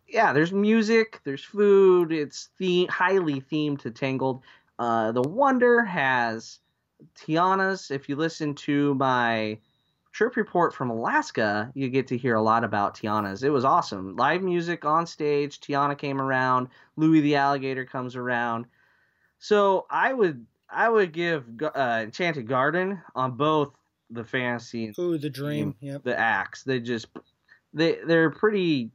yeah, 0.07 0.33
there's 0.33 0.51
music, 0.51 1.21
there's 1.23 1.43
food. 1.43 2.11
It's 2.11 2.49
the 2.57 2.85
highly 2.87 3.41
themed 3.41 3.79
to 3.79 3.91
Tangled. 3.91 4.43
Uh, 4.77 5.11
the 5.11 5.21
Wonder 5.21 5.83
has 5.83 6.59
Tiana's. 7.15 7.91
If 7.91 8.09
you 8.09 8.15
listen 8.15 8.53
to 8.55 8.93
my 8.95 9.57
trip 10.11 10.35
report 10.35 10.73
from 10.73 10.89
Alaska, 10.89 11.71
you 11.73 11.89
get 11.89 12.07
to 12.07 12.17
hear 12.17 12.35
a 12.35 12.41
lot 12.41 12.63
about 12.63 12.95
Tiana's. 12.95 13.43
It 13.43 13.49
was 13.49 13.65
awesome. 13.65 14.15
Live 14.15 14.41
music 14.41 14.85
on 14.85 15.05
stage. 15.05 15.59
Tiana 15.59 15.97
came 15.97 16.21
around. 16.21 16.67
Louis 16.97 17.21
the 17.21 17.35
alligator 17.35 17.85
comes 17.85 18.15
around. 18.15 18.65
So 19.39 19.85
I 19.89 20.13
would 20.13 20.45
I 20.69 20.89
would 20.89 21.11
give 21.11 21.45
uh, 21.61 22.01
Enchanted 22.03 22.47
Garden 22.47 23.01
on 23.15 23.31
both 23.31 23.73
the 24.09 24.23
fantasy 24.23 24.93
Ooh, 24.99 25.17
the 25.17 25.29
dream. 25.29 25.75
Yep. 25.79 26.03
the 26.03 26.17
axe. 26.17 26.63
They 26.63 26.79
just 26.79 27.07
they 27.73 27.99
they're 28.05 28.29
pretty 28.29 28.91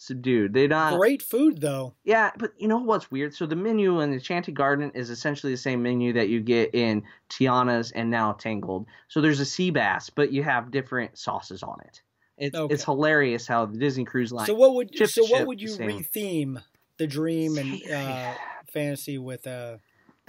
subdued. 0.00 0.54
They 0.54 0.66
not 0.66 0.96
Great 0.98 1.22
food 1.22 1.60
though. 1.60 1.94
yeah, 2.04 2.30
but 2.38 2.52
you 2.58 2.68
know 2.68 2.78
what's 2.78 3.10
weird? 3.10 3.34
So 3.34 3.46
the 3.46 3.54
menu 3.56 4.00
in 4.00 4.12
Enchanted 4.12 4.54
Garden 4.54 4.90
is 4.94 5.10
essentially 5.10 5.52
the 5.52 5.58
same 5.58 5.82
menu 5.82 6.14
that 6.14 6.28
you 6.30 6.40
get 6.40 6.74
in 6.74 7.02
Tiana's 7.28 7.90
and 7.92 8.10
now 8.10 8.32
Tangled. 8.32 8.86
So 9.08 9.20
there's 9.20 9.40
a 9.40 9.44
sea 9.44 9.70
bass, 9.70 10.08
but 10.08 10.32
you 10.32 10.42
have 10.42 10.70
different 10.70 11.18
sauces 11.18 11.62
on 11.62 11.80
it. 11.84 12.02
It's 12.38 12.56
Okay. 12.56 12.74
it's 12.74 12.84
hilarious 12.84 13.46
how 13.46 13.66
the 13.66 13.78
Disney 13.78 14.04
Cruise 14.06 14.32
Line. 14.32 14.46
so 14.46 14.54
what 14.54 14.74
would 14.74 14.90
chip 14.90 15.10
so 15.10 15.26
what 15.26 15.46
would 15.46 15.60
you 15.60 15.76
the 15.76 15.84
retheme 15.84 16.62
the 16.96 17.06
dream 17.06 17.58
and 17.58 17.82
uh, 17.92 18.34
fantasy 18.72 19.18
with 19.18 19.46
uh 19.46 19.76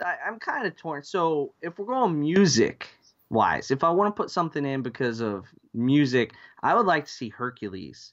I, 0.03 0.15
I'm 0.27 0.39
kind 0.39 0.67
of 0.67 0.75
torn. 0.75 1.03
So 1.03 1.53
if 1.61 1.79
we're 1.79 1.85
going 1.85 2.19
music 2.19 2.89
wise, 3.29 3.71
if 3.71 3.83
I 3.83 3.89
want 3.91 4.13
to 4.13 4.21
put 4.21 4.29
something 4.31 4.65
in 4.65 4.81
because 4.81 5.21
of 5.21 5.45
music, 5.73 6.33
I 6.61 6.75
would 6.75 6.85
like 6.85 7.05
to 7.05 7.11
see 7.11 7.29
Hercules 7.29 8.11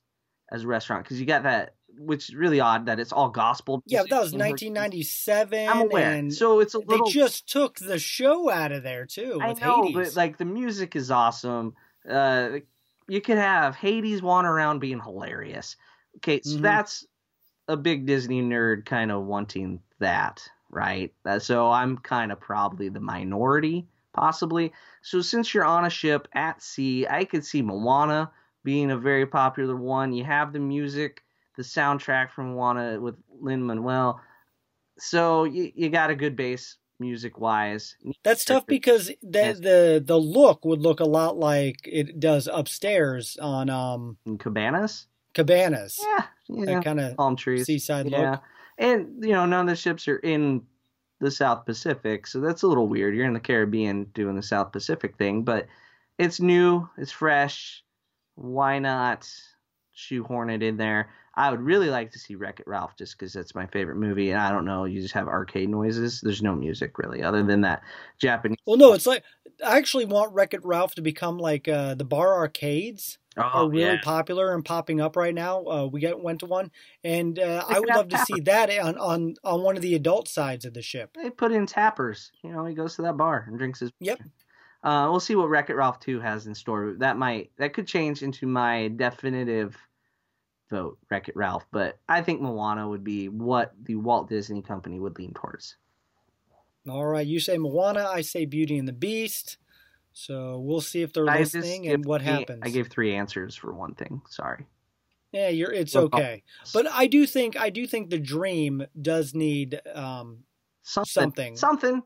as 0.50 0.64
a 0.64 0.66
restaurant 0.66 1.04
because 1.04 1.20
you 1.20 1.26
got 1.26 1.42
that, 1.42 1.74
which 1.98 2.28
is 2.28 2.34
really 2.34 2.60
odd 2.60 2.86
that 2.86 2.98
it's 3.00 3.12
all 3.12 3.28
gospel. 3.28 3.82
yeah, 3.86 4.02
but 4.02 4.10
that 4.10 4.20
was 4.20 4.32
music 4.32 4.34
in 4.34 4.74
Hercules. 4.76 5.08
1997. 5.18 5.68
I'm 5.68 5.80
aware. 5.82 6.12
And 6.12 6.32
So 6.34 6.60
it's 6.60 6.74
a 6.74 6.78
little. 6.78 7.06
they 7.06 7.12
just 7.12 7.48
took 7.50 7.78
the 7.78 7.98
show 7.98 8.50
out 8.50 8.72
of 8.72 8.82
there 8.82 9.06
too 9.06 9.38
I 9.42 9.52
know, 9.54 9.82
Hades. 9.84 9.94
but 9.94 10.16
like 10.16 10.38
the 10.38 10.44
music 10.44 10.96
is 10.96 11.10
awesome. 11.10 11.74
Uh, 12.08 12.58
you 13.08 13.20
could 13.20 13.38
have 13.38 13.74
Hades 13.74 14.22
wander 14.22 14.50
around 14.50 14.78
being 14.80 15.00
hilarious. 15.00 15.76
Okay, 16.16 16.40
so 16.42 16.56
Mhm. 16.58 16.62
that's 16.62 17.06
a 17.68 17.76
big 17.76 18.06
Disney 18.06 18.42
nerd 18.42 18.86
kind 18.86 19.10
of 19.12 19.24
wanting 19.24 19.80
that, 19.98 20.48
right? 20.70 21.12
Uh, 21.24 21.38
so 21.38 21.70
I'm 21.70 21.98
kind 21.98 22.32
of 22.32 22.40
probably 22.40 22.88
the 22.88 23.00
minority, 23.00 23.86
possibly. 24.14 24.72
So 25.02 25.20
since 25.20 25.52
you're 25.52 25.64
on 25.64 25.84
a 25.84 25.90
ship 25.90 26.28
at 26.32 26.62
sea, 26.62 27.06
I 27.06 27.24
could 27.24 27.44
see 27.44 27.60
Moana 27.62 28.30
being 28.68 28.90
a 28.90 28.98
very 28.98 29.24
popular 29.24 29.74
one. 29.74 30.12
You 30.12 30.24
have 30.24 30.52
the 30.52 30.58
music, 30.58 31.22
the 31.56 31.62
soundtrack 31.62 32.30
from 32.30 32.52
Moana 32.52 33.00
with 33.00 33.14
Lin 33.40 33.62
Manuel. 33.62 34.20
So 34.98 35.44
you, 35.44 35.72
you 35.74 35.88
got 35.88 36.10
a 36.10 36.14
good 36.14 36.36
base 36.36 36.76
music 37.00 37.38
wise. 37.38 37.96
That's 38.24 38.44
tough 38.44 38.66
because 38.66 39.06
the 39.22 39.56
the 39.58 40.04
the 40.04 40.18
look 40.18 40.66
would 40.66 40.82
look 40.82 41.00
a 41.00 41.06
lot 41.06 41.38
like 41.38 41.76
it 41.84 42.20
does 42.20 42.46
upstairs 42.52 43.38
on 43.40 43.70
um 43.70 44.18
Cabanas. 44.38 45.06
Cabanas. 45.32 45.98
Yeah, 45.98 46.26
yeah. 46.48 46.64
That 46.66 46.84
kind 46.84 47.00
of 47.00 47.16
palm 47.16 47.36
trees. 47.36 47.64
seaside 47.64 48.10
yeah. 48.10 48.32
look. 48.32 48.42
And 48.76 49.24
you 49.24 49.32
know, 49.32 49.46
none 49.46 49.66
of 49.66 49.68
the 49.68 49.76
ships 49.76 50.08
are 50.08 50.18
in 50.18 50.60
the 51.20 51.30
South 51.30 51.64
Pacific, 51.64 52.26
so 52.26 52.38
that's 52.40 52.64
a 52.64 52.66
little 52.66 52.86
weird. 52.86 53.16
You're 53.16 53.24
in 53.24 53.32
the 53.32 53.40
Caribbean 53.40 54.04
doing 54.12 54.36
the 54.36 54.42
South 54.42 54.72
Pacific 54.72 55.16
thing, 55.16 55.42
but 55.42 55.68
it's 56.18 56.38
new, 56.38 56.86
it's 56.98 57.12
fresh. 57.12 57.82
Why 58.38 58.78
not 58.78 59.28
shoehorn 59.92 60.50
it 60.50 60.62
in 60.62 60.76
there? 60.76 61.10
I 61.34 61.50
would 61.50 61.60
really 61.60 61.88
like 61.88 62.10
to 62.12 62.18
see 62.18 62.34
Wreck 62.34 62.60
It 62.60 62.66
Ralph 62.66 62.96
just 62.96 63.16
because 63.16 63.32
that's 63.32 63.54
my 63.54 63.66
favorite 63.66 63.96
movie, 63.96 64.30
and 64.30 64.40
I 64.40 64.50
don't 64.50 64.64
know, 64.64 64.84
you 64.84 65.00
just 65.00 65.14
have 65.14 65.28
arcade 65.28 65.68
noises. 65.68 66.20
There's 66.20 66.42
no 66.42 66.54
music 66.54 66.98
really, 66.98 67.22
other 67.22 67.44
than 67.44 67.60
that 67.60 67.82
Japanese. 68.18 68.58
Well, 68.66 68.76
no, 68.76 68.92
it's 68.92 69.06
like 69.06 69.22
I 69.64 69.76
actually 69.76 70.04
want 70.04 70.32
Wreck 70.34 70.54
It 70.54 70.64
Ralph 70.64 70.94
to 70.96 71.02
become 71.02 71.38
like 71.38 71.68
uh, 71.68 71.94
the 71.94 72.04
bar 72.04 72.34
arcades 72.34 73.18
oh, 73.36 73.42
are 73.42 73.68
really 73.68 73.84
yeah. 73.84 74.00
popular 74.02 74.54
and 74.54 74.64
popping 74.64 75.00
up 75.00 75.16
right 75.16 75.34
now. 75.34 75.64
Uh, 75.64 75.86
we 75.86 76.00
get 76.00 76.20
went 76.20 76.40
to 76.40 76.46
one, 76.46 76.70
and 77.04 77.38
uh, 77.38 77.64
I 77.68 77.78
would 77.80 77.88
love 77.88 78.08
to 78.08 78.18
see 78.18 78.40
that 78.40 78.70
on, 78.78 78.98
on 78.98 79.34
on 79.44 79.62
one 79.62 79.76
of 79.76 79.82
the 79.82 79.94
adult 79.94 80.28
sides 80.28 80.64
of 80.64 80.74
the 80.74 80.82
ship. 80.82 81.16
They 81.20 81.30
put 81.30 81.52
in 81.52 81.66
tappers. 81.66 82.32
You 82.42 82.52
know, 82.52 82.64
he 82.64 82.74
goes 82.74 82.96
to 82.96 83.02
that 83.02 83.16
bar 83.16 83.44
and 83.48 83.58
drinks 83.58 83.80
his. 83.80 83.90
Yep. 84.00 84.20
Uh, 84.88 85.10
we'll 85.10 85.20
see 85.20 85.36
what 85.36 85.50
Wreck 85.50 85.68
It 85.68 85.74
Ralph 85.74 86.00
2 86.00 86.18
has 86.20 86.46
in 86.46 86.54
store. 86.54 86.94
That 86.96 87.18
might 87.18 87.50
that 87.58 87.74
could 87.74 87.86
change 87.86 88.22
into 88.22 88.46
my 88.46 88.88
definitive 88.96 89.76
vote, 90.70 90.96
Wreck 91.10 91.28
It 91.28 91.36
Ralph. 91.36 91.66
But 91.70 91.98
I 92.08 92.22
think 92.22 92.40
Moana 92.40 92.88
would 92.88 93.04
be 93.04 93.28
what 93.28 93.74
the 93.82 93.96
Walt 93.96 94.30
Disney 94.30 94.62
Company 94.62 94.98
would 94.98 95.18
lean 95.18 95.34
towards. 95.34 95.76
All 96.88 97.04
right, 97.04 97.26
you 97.26 97.38
say 97.38 97.58
Moana, 97.58 98.08
I 98.10 98.22
say 98.22 98.46
Beauty 98.46 98.78
and 98.78 98.88
the 98.88 98.94
Beast. 98.94 99.58
So 100.14 100.58
we'll 100.58 100.80
see 100.80 101.02
if 101.02 101.12
they're 101.12 101.28
I 101.28 101.40
listening 101.40 101.86
and 101.88 102.02
what 102.06 102.22
three- 102.22 102.30
happens. 102.30 102.62
I 102.62 102.70
gave 102.70 102.88
three 102.88 103.14
answers 103.14 103.54
for 103.54 103.74
one 103.74 103.94
thing. 103.94 104.22
Sorry. 104.30 104.64
yeah, 105.32 105.50
you're 105.50 105.70
it's 105.70 105.94
okay. 105.96 106.44
But 106.72 106.86
I 106.90 107.08
do 107.08 107.26
think 107.26 107.60
I 107.60 107.68
do 107.68 107.86
think 107.86 108.08
the 108.08 108.18
dream 108.18 108.86
does 109.02 109.34
need 109.34 109.82
um 109.94 110.44
something. 110.82 111.12
something. 111.12 111.56
Something. 111.58 112.02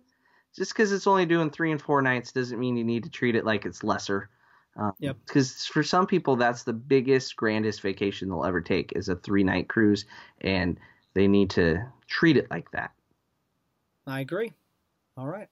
Just 0.55 0.73
because 0.73 0.93
it's 0.93 1.07
only 1.07 1.27
doing 1.27 1.51
three 1.51 1.73
and 1.73 1.81
four 1.81 2.03
nights 2.03 2.33
doesn't 2.33 2.59
mean 2.59 2.77
you 2.77 2.85
need 2.85 3.05
to 3.05 3.11
treat 3.11 3.35
it 3.35 3.45
like 3.45 3.65
it's 3.65 3.83
lesser. 3.83 4.29
Um, 4.77 4.93
Yep. 4.99 5.17
Because 5.27 5.67
for 5.67 5.83
some 5.83 6.07
people, 6.07 6.37
that's 6.37 6.63
the 6.63 6.73
biggest, 6.73 7.37
grandest 7.37 7.81
vacation 7.83 8.29
they'll 8.29 8.45
ever 8.45 8.61
take 8.61 8.93
is 8.95 9.09
a 9.09 9.17
three 9.17 9.45
night 9.45 9.69
cruise, 9.69 10.05
and 10.41 10.79
they 11.15 11.29
need 11.29 11.51
to 11.51 11.85
treat 12.07 12.37
it 12.37 12.51
like 12.51 12.71
that. 12.73 12.93
I 14.07 14.21
agree. 14.21 14.53
All 15.17 15.27
right. 15.27 15.49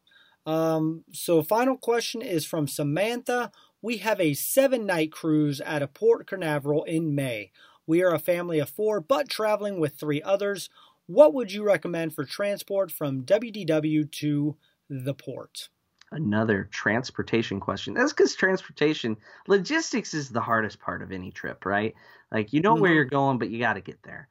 Um, 0.47 1.05
so, 1.13 1.43
final 1.43 1.77
question 1.77 2.23
is 2.23 2.47
from 2.47 2.67
Samantha. 2.67 3.53
We 3.83 3.99
have 3.99 4.21
a 4.21 4.35
seven 4.35 4.87
night 4.87 5.13
cruise 5.13 5.61
out 5.61 5.83
of 5.83 5.95
Port 5.95 6.27
Canaveral 6.27 6.85
in 6.85 7.15
May. 7.15 7.53
We 7.87 8.03
are 8.03 8.15
a 8.15 8.19
family 8.19 8.59
of 8.59 8.71
four, 8.71 9.01
but 9.01 9.29
traveling 9.29 9.81
with 9.81 9.97
three 9.97 10.23
others. 10.23 10.71
What 11.07 11.35
would 11.35 11.53
you 11.53 11.65
recommend 11.65 12.15
for 12.15 12.25
transport 12.25 12.91
from 12.93 13.25
WDW 13.25 14.11
to 14.13 14.57
the 14.91 15.15
port? 15.15 15.69
Another 16.13 16.69
transportation 16.73 17.61
question. 17.61 17.95
That's 17.95 18.13
because 18.13 18.35
transportation, 18.35 19.17
logistics 19.47 20.13
is 20.13 20.29
the 20.29 20.41
hardest 20.41 20.81
part 20.81 21.03
of 21.03 21.13
any 21.13 21.31
trip, 21.31 21.65
right? 21.65 21.95
Like, 22.33 22.53
you 22.53 22.61
know 22.61 22.75
where 22.75 22.91
Mhm. 22.91 22.95
you're 22.97 23.05
going, 23.05 23.39
but 23.39 23.49
you 23.51 23.61
got 23.61 23.75
to 23.75 23.81
get 23.81 24.03
there. 24.03 24.29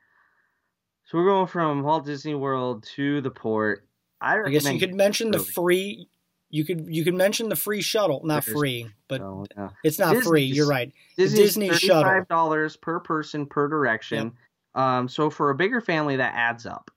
So 1.05 1.17
we're 1.17 1.25
going 1.25 1.47
from 1.47 1.81
Walt 1.81 2.05
Disney 2.05 2.35
World 2.35 2.83
to 2.95 3.21
the 3.21 3.31
port. 3.31 3.87
I, 4.21 4.41
I 4.41 4.49
guess 4.49 4.69
you 4.69 4.79
could 4.79 4.93
mention 4.93 5.31
the 5.31 5.39
free. 5.39 6.09
You 6.51 6.65
could 6.65 6.87
you 6.93 7.03
could 7.05 7.13
mention 7.15 7.47
the 7.47 7.55
free 7.55 7.81
shuttle, 7.81 8.21
not 8.25 8.43
There's- 8.45 8.59
free, 8.59 8.87
but 9.07 9.21
So, 9.21 9.45
yeah. 9.55 9.69
it's 9.83 9.97
not 9.99 10.17
free. 10.23 10.43
You're 10.43 10.67
right. 10.67 10.91
Disney's 11.15 11.39
Disney 11.55 11.69
shuttle. 11.73 12.03
thirty-five 12.03 12.27
dollars 12.27 12.75
per 12.75 12.99
person 12.99 13.45
per 13.45 13.67
direction. 13.67 14.33
Um, 14.75 15.07
so 15.07 15.29
for 15.29 15.49
a 15.51 15.55
bigger 15.55 15.79
family, 15.79 16.17
that 16.17 16.33
adds 16.35 16.65
up, 16.65 16.91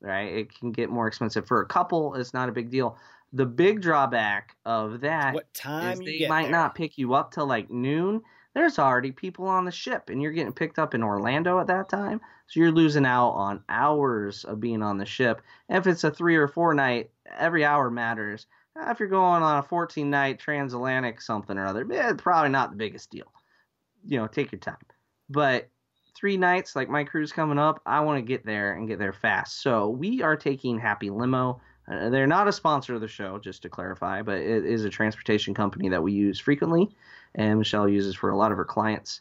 right? 0.00 0.32
It 0.32 0.58
can 0.58 0.72
get 0.72 0.90
more 0.90 1.06
expensive. 1.06 1.46
For 1.46 1.60
a 1.60 1.66
couple, 1.66 2.14
it's 2.14 2.34
not 2.34 2.48
a 2.48 2.52
big 2.52 2.70
deal. 2.70 2.98
The 3.32 3.46
big 3.46 3.82
drawback 3.82 4.56
of 4.64 5.00
that 5.00 5.34
What 5.34 5.48
is 5.54 5.60
time 5.60 5.98
they 5.98 6.26
might 6.28 6.44
there. 6.44 6.52
not 6.52 6.74
pick 6.74 6.96
you 6.96 7.14
up 7.14 7.32
till 7.32 7.46
like 7.46 7.70
noon. 7.70 8.22
There's 8.54 8.78
already 8.78 9.12
people 9.12 9.46
on 9.46 9.64
the 9.66 9.70
ship, 9.70 10.08
and 10.08 10.20
you're 10.22 10.32
getting 10.32 10.52
picked 10.52 10.78
up 10.78 10.94
in 10.94 11.02
Orlando 11.02 11.60
at 11.60 11.66
that 11.66 11.88
time. 11.88 12.20
So 12.46 12.60
you're 12.60 12.72
losing 12.72 13.04
out 13.04 13.30
on 13.32 13.62
hours 13.68 14.44
of 14.44 14.58
being 14.60 14.82
on 14.82 14.96
the 14.98 15.04
ship. 15.04 15.42
And 15.68 15.78
if 15.78 15.86
it's 15.86 16.02
a 16.04 16.10
three 16.10 16.36
or 16.36 16.48
four 16.48 16.72
night, 16.74 17.10
every 17.36 17.64
hour 17.64 17.90
matters. 17.90 18.46
If 18.74 19.00
you're 19.00 19.08
going 19.08 19.42
on 19.42 19.58
a 19.58 19.62
14 19.62 20.08
night 20.08 20.38
transatlantic 20.38 21.20
something 21.20 21.58
or 21.58 21.66
other, 21.66 21.82
eh, 21.92 22.10
it's 22.10 22.22
probably 22.22 22.50
not 22.50 22.70
the 22.70 22.76
biggest 22.76 23.10
deal. 23.10 23.30
You 24.04 24.18
know, 24.18 24.26
take 24.26 24.50
your 24.52 24.60
time. 24.60 24.76
But 25.28 25.68
three 26.18 26.36
nights, 26.36 26.74
like 26.74 26.88
my 26.88 27.04
cruise 27.04 27.32
coming 27.32 27.58
up, 27.58 27.80
I 27.86 28.00
want 28.00 28.18
to 28.18 28.22
get 28.22 28.44
there 28.44 28.74
and 28.74 28.88
get 28.88 28.98
there 28.98 29.12
fast. 29.12 29.62
So 29.62 29.88
we 29.88 30.22
are 30.22 30.36
taking 30.36 30.78
Happy 30.78 31.10
Limo. 31.10 31.60
Uh, 31.90 32.10
they're 32.10 32.26
not 32.26 32.48
a 32.48 32.52
sponsor 32.52 32.94
of 32.94 33.00
the 33.00 33.08
show, 33.08 33.38
just 33.38 33.62
to 33.62 33.68
clarify, 33.68 34.22
but 34.22 34.38
it 34.38 34.66
is 34.66 34.84
a 34.84 34.90
transportation 34.90 35.54
company 35.54 35.88
that 35.88 36.02
we 36.02 36.12
use 36.12 36.38
frequently, 36.40 36.90
and 37.34 37.58
Michelle 37.58 37.88
uses 37.88 38.14
for 38.14 38.30
a 38.30 38.36
lot 38.36 38.50
of 38.50 38.58
her 38.58 38.64
clients. 38.64 39.20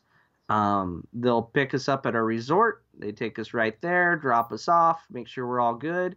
Um, 0.50 1.06
they'll 1.14 1.44
pick 1.44 1.74
us 1.74 1.88
up 1.88 2.06
at 2.06 2.16
our 2.16 2.26
resort. 2.26 2.84
They 2.98 3.12
take 3.12 3.38
us 3.38 3.54
right 3.54 3.80
there, 3.82 4.16
drop 4.16 4.52
us 4.52 4.68
off, 4.68 5.06
make 5.12 5.28
sure 5.28 5.46
we're 5.46 5.60
all 5.60 5.76
good. 5.76 6.16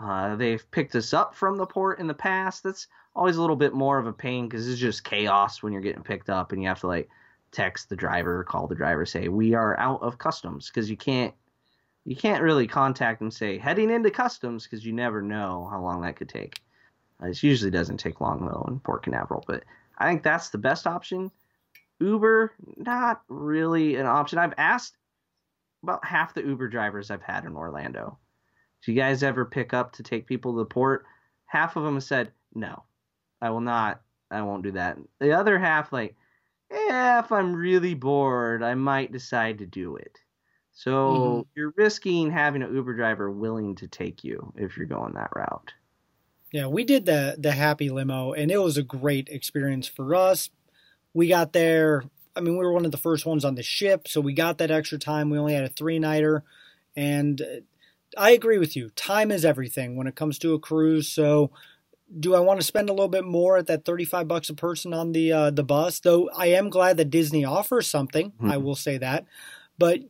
Uh, 0.00 0.34
they've 0.36 0.68
picked 0.70 0.94
us 0.96 1.12
up 1.12 1.34
from 1.34 1.56
the 1.56 1.66
port 1.66 2.00
in 2.00 2.06
the 2.06 2.14
past. 2.14 2.62
That's 2.62 2.88
always 3.14 3.36
a 3.36 3.40
little 3.40 3.56
bit 3.56 3.74
more 3.74 3.98
of 3.98 4.06
a 4.06 4.12
pain 4.12 4.48
because 4.48 4.68
it's 4.68 4.80
just 4.80 5.04
chaos 5.04 5.62
when 5.62 5.72
you're 5.72 5.82
getting 5.82 6.02
picked 6.02 6.30
up 6.30 6.52
and 6.52 6.62
you 6.62 6.68
have 6.68 6.80
to 6.80 6.86
like 6.86 7.08
text 7.52 7.88
the 7.88 7.96
driver, 7.96 8.42
call 8.44 8.66
the 8.66 8.74
driver, 8.74 9.06
say 9.06 9.28
we 9.28 9.54
are 9.54 9.78
out 9.78 10.02
of 10.02 10.18
customs 10.18 10.68
because 10.68 10.90
you 10.90 10.96
can't 10.96 11.34
you 12.04 12.16
can't 12.16 12.42
really 12.42 12.66
contact 12.66 13.20
and 13.20 13.32
say 13.32 13.58
heading 13.58 13.90
into 13.90 14.10
customs 14.10 14.64
because 14.64 14.84
you 14.84 14.92
never 14.92 15.22
know 15.22 15.68
how 15.70 15.80
long 15.80 16.02
that 16.02 16.16
could 16.16 16.28
take. 16.28 16.60
Uh, 17.22 17.28
It 17.28 17.42
usually 17.42 17.70
doesn't 17.70 17.98
take 17.98 18.20
long 18.20 18.44
though 18.44 18.64
in 18.68 18.80
Port 18.80 19.04
Canaveral, 19.04 19.44
but 19.46 19.62
I 19.98 20.08
think 20.08 20.22
that's 20.22 20.48
the 20.48 20.58
best 20.58 20.86
option. 20.86 21.30
Uber, 22.00 22.52
not 22.76 23.22
really 23.28 23.94
an 23.96 24.06
option. 24.06 24.38
I've 24.38 24.54
asked 24.58 24.96
about 25.84 26.04
half 26.04 26.34
the 26.34 26.42
Uber 26.42 26.68
drivers 26.68 27.10
I've 27.10 27.22
had 27.22 27.44
in 27.44 27.54
Orlando. 27.54 28.18
Do 28.84 28.92
you 28.92 28.98
guys 28.98 29.22
ever 29.22 29.44
pick 29.44 29.72
up 29.72 29.92
to 29.92 30.02
take 30.02 30.26
people 30.26 30.52
to 30.54 30.58
the 30.58 30.64
port? 30.64 31.04
Half 31.46 31.76
of 31.76 31.84
them 31.84 32.00
said, 32.00 32.32
no, 32.54 32.82
I 33.40 33.50
will 33.50 33.60
not. 33.60 34.02
I 34.30 34.42
won't 34.42 34.64
do 34.64 34.72
that. 34.72 34.98
The 35.20 35.32
other 35.32 35.58
half, 35.58 35.92
like, 35.92 36.16
yeah, 36.72 37.20
if 37.20 37.30
I'm 37.30 37.54
really 37.54 37.94
bored, 37.94 38.62
I 38.62 38.74
might 38.74 39.12
decide 39.12 39.58
to 39.58 39.66
do 39.66 39.96
it. 39.96 40.18
So 40.72 41.46
you're 41.54 41.74
risking 41.76 42.30
having 42.30 42.62
an 42.62 42.74
Uber 42.74 42.94
driver 42.94 43.30
willing 43.30 43.74
to 43.76 43.86
take 43.86 44.24
you 44.24 44.52
if 44.56 44.76
you're 44.76 44.86
going 44.86 45.14
that 45.14 45.30
route. 45.36 45.72
Yeah, 46.50 46.66
we 46.66 46.84
did 46.84 47.06
the 47.06 47.36
the 47.38 47.52
happy 47.52 47.90
limo, 47.90 48.32
and 48.32 48.50
it 48.50 48.58
was 48.58 48.76
a 48.76 48.82
great 48.82 49.28
experience 49.28 49.86
for 49.86 50.14
us. 50.14 50.50
We 51.14 51.28
got 51.28 51.52
there. 51.52 52.04
I 52.34 52.40
mean, 52.40 52.56
we 52.56 52.64
were 52.64 52.72
one 52.72 52.86
of 52.86 52.90
the 52.90 52.98
first 52.98 53.26
ones 53.26 53.44
on 53.44 53.54
the 53.54 53.62
ship, 53.62 54.08
so 54.08 54.20
we 54.20 54.32
got 54.32 54.58
that 54.58 54.70
extra 54.70 54.98
time. 54.98 55.28
We 55.28 55.38
only 55.38 55.54
had 55.54 55.64
a 55.64 55.68
three 55.68 55.98
nighter, 55.98 56.42
and 56.96 57.40
uh, 57.40 57.60
I 58.16 58.30
agree 58.30 58.58
with 58.58 58.76
you. 58.76 58.90
Time 58.90 59.30
is 59.30 59.44
everything 59.44 59.96
when 59.96 60.06
it 60.06 60.16
comes 60.16 60.38
to 60.38 60.54
a 60.54 60.58
cruise. 60.58 61.08
So, 61.08 61.50
do 62.18 62.34
I 62.34 62.40
want 62.40 62.60
to 62.60 62.66
spend 62.66 62.88
a 62.88 62.92
little 62.92 63.08
bit 63.08 63.24
more 63.24 63.56
at 63.56 63.66
that 63.66 63.84
thirty 63.84 64.04
five 64.04 64.28
bucks 64.28 64.48
a 64.48 64.54
person 64.54 64.92
on 64.92 65.12
the 65.12 65.32
uh, 65.32 65.50
the 65.50 65.64
bus? 65.64 66.00
Though 66.00 66.28
I 66.36 66.46
am 66.46 66.70
glad 66.70 66.96
that 66.98 67.10
Disney 67.10 67.44
offers 67.44 67.86
something. 67.88 68.32
I 68.42 68.56
will 68.58 68.74
say 68.74 68.98
that, 68.98 69.26
but 69.78 70.00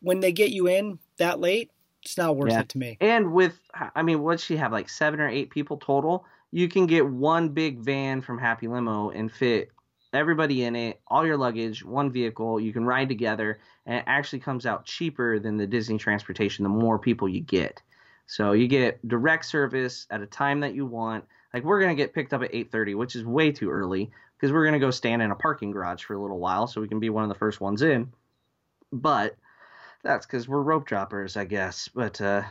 when 0.00 0.20
they 0.20 0.32
get 0.32 0.50
you 0.50 0.66
in 0.66 0.98
that 1.18 1.40
late, 1.40 1.70
it's 2.02 2.18
not 2.18 2.36
worth 2.36 2.52
Yeah. 2.52 2.60
it 2.60 2.68
to 2.70 2.78
me. 2.78 2.98
And 3.00 3.32
with, 3.32 3.58
I 3.94 4.02
mean, 4.02 4.20
what 4.22 4.40
she 4.40 4.56
have 4.56 4.72
like 4.72 4.88
seven 4.88 5.20
or 5.20 5.28
eight 5.28 5.50
people 5.50 5.76
total. 5.76 6.24
You 6.50 6.68
can 6.68 6.86
get 6.86 7.06
one 7.08 7.48
big 7.48 7.78
van 7.78 8.20
from 8.20 8.38
Happy 8.38 8.68
Limo 8.68 9.08
and 9.10 9.32
fit 9.32 9.70
everybody 10.12 10.64
in 10.64 10.76
it, 10.76 11.00
all 11.06 11.24
your 11.24 11.38
luggage, 11.38 11.82
one 11.82 12.10
vehicle. 12.12 12.60
You 12.60 12.72
can 12.74 12.84
ride 12.84 13.08
together, 13.08 13.60
and 13.86 13.96
it 13.96 14.04
actually 14.06 14.40
comes 14.40 14.66
out 14.66 14.84
cheaper 14.84 15.38
than 15.38 15.56
the 15.56 15.66
Disney 15.66 15.96
transportation. 15.96 16.62
The 16.64 16.68
more 16.68 16.98
people 16.98 17.26
you 17.28 17.40
get, 17.40 17.80
so 18.26 18.52
you 18.52 18.68
get 18.68 19.06
direct 19.06 19.44
service 19.44 20.06
at 20.10 20.22
a 20.22 20.26
time 20.26 20.60
that 20.60 20.74
you 20.74 20.86
want. 20.86 21.24
Like 21.52 21.64
we're 21.64 21.80
gonna 21.80 21.94
get 21.94 22.14
picked 22.14 22.32
up 22.32 22.42
at 22.42 22.54
8:30, 22.54 22.94
which 22.94 23.16
is 23.16 23.24
way 23.24 23.52
too 23.52 23.70
early 23.70 24.10
because 24.36 24.52
we're 24.52 24.64
gonna 24.64 24.78
go 24.78 24.90
stand 24.90 25.22
in 25.22 25.30
a 25.30 25.36
parking 25.36 25.70
garage 25.70 26.02
for 26.02 26.14
a 26.14 26.20
little 26.20 26.38
while 26.38 26.66
so 26.66 26.80
we 26.80 26.88
can 26.88 27.00
be 27.00 27.10
one 27.10 27.24
of 27.24 27.28
the 27.28 27.34
first 27.34 27.60
ones 27.60 27.82
in. 27.82 28.12
But 28.90 29.36
that's 30.02 30.26
because 30.26 30.48
we're 30.48 30.62
rope 30.62 30.86
droppers, 30.86 31.36
I 31.36 31.44
guess. 31.44 31.88
But 31.88 32.20
uh, 32.20 32.42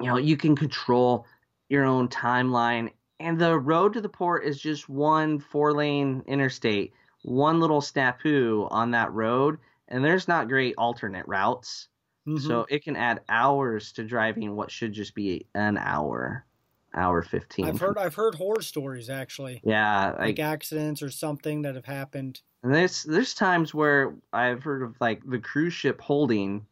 you 0.00 0.06
know, 0.06 0.16
you 0.16 0.36
can 0.36 0.56
control 0.56 1.26
your 1.68 1.84
own 1.84 2.08
timeline, 2.08 2.90
and 3.20 3.38
the 3.38 3.58
road 3.58 3.92
to 3.92 4.00
the 4.00 4.08
port 4.08 4.44
is 4.44 4.60
just 4.60 4.88
one 4.88 5.38
four-lane 5.38 6.24
interstate, 6.26 6.92
one 7.22 7.60
little 7.60 7.80
snafu 7.80 8.66
on 8.70 8.90
that 8.92 9.12
road, 9.12 9.58
and 9.88 10.04
there's 10.04 10.26
not 10.26 10.48
great 10.48 10.74
alternate 10.78 11.28
routes, 11.28 11.88
Mhm. 12.26 12.40
so 12.40 12.66
it 12.68 12.84
can 12.84 12.96
add 12.96 13.22
hours 13.28 13.92
to 13.92 14.04
driving 14.04 14.54
what 14.56 14.70
should 14.70 14.92
just 14.92 15.14
be 15.14 15.46
an 15.54 15.78
hour, 15.78 16.46
hour 16.94 17.22
fifteen. 17.22 17.66
I've 17.66 17.78
heard 17.78 17.98
I've 17.98 18.14
heard 18.14 18.34
horror 18.34 18.62
stories 18.62 19.08
actually, 19.10 19.60
yeah, 19.64 20.10
like 20.12 20.20
like 20.20 20.38
accidents 20.38 21.02
or 21.02 21.10
something 21.10 21.62
that 21.62 21.74
have 21.74 21.86
happened. 21.86 22.42
And 22.62 22.74
there's 22.74 23.04
there's 23.04 23.34
times 23.34 23.72
where 23.74 24.14
I've 24.32 24.62
heard 24.62 24.82
of 24.82 24.96
like 25.00 25.22
the 25.24 25.38
cruise 25.38 25.72
ship 25.72 26.00
holding, 26.00 26.66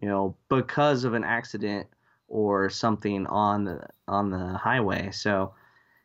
you 0.00 0.08
know, 0.08 0.36
because 0.48 1.04
of 1.04 1.14
an 1.14 1.24
accident 1.24 1.86
or 2.28 2.70
something 2.70 3.26
on 3.26 3.64
the 3.64 3.86
on 4.08 4.30
the 4.30 4.56
highway. 4.58 5.10
So 5.10 5.54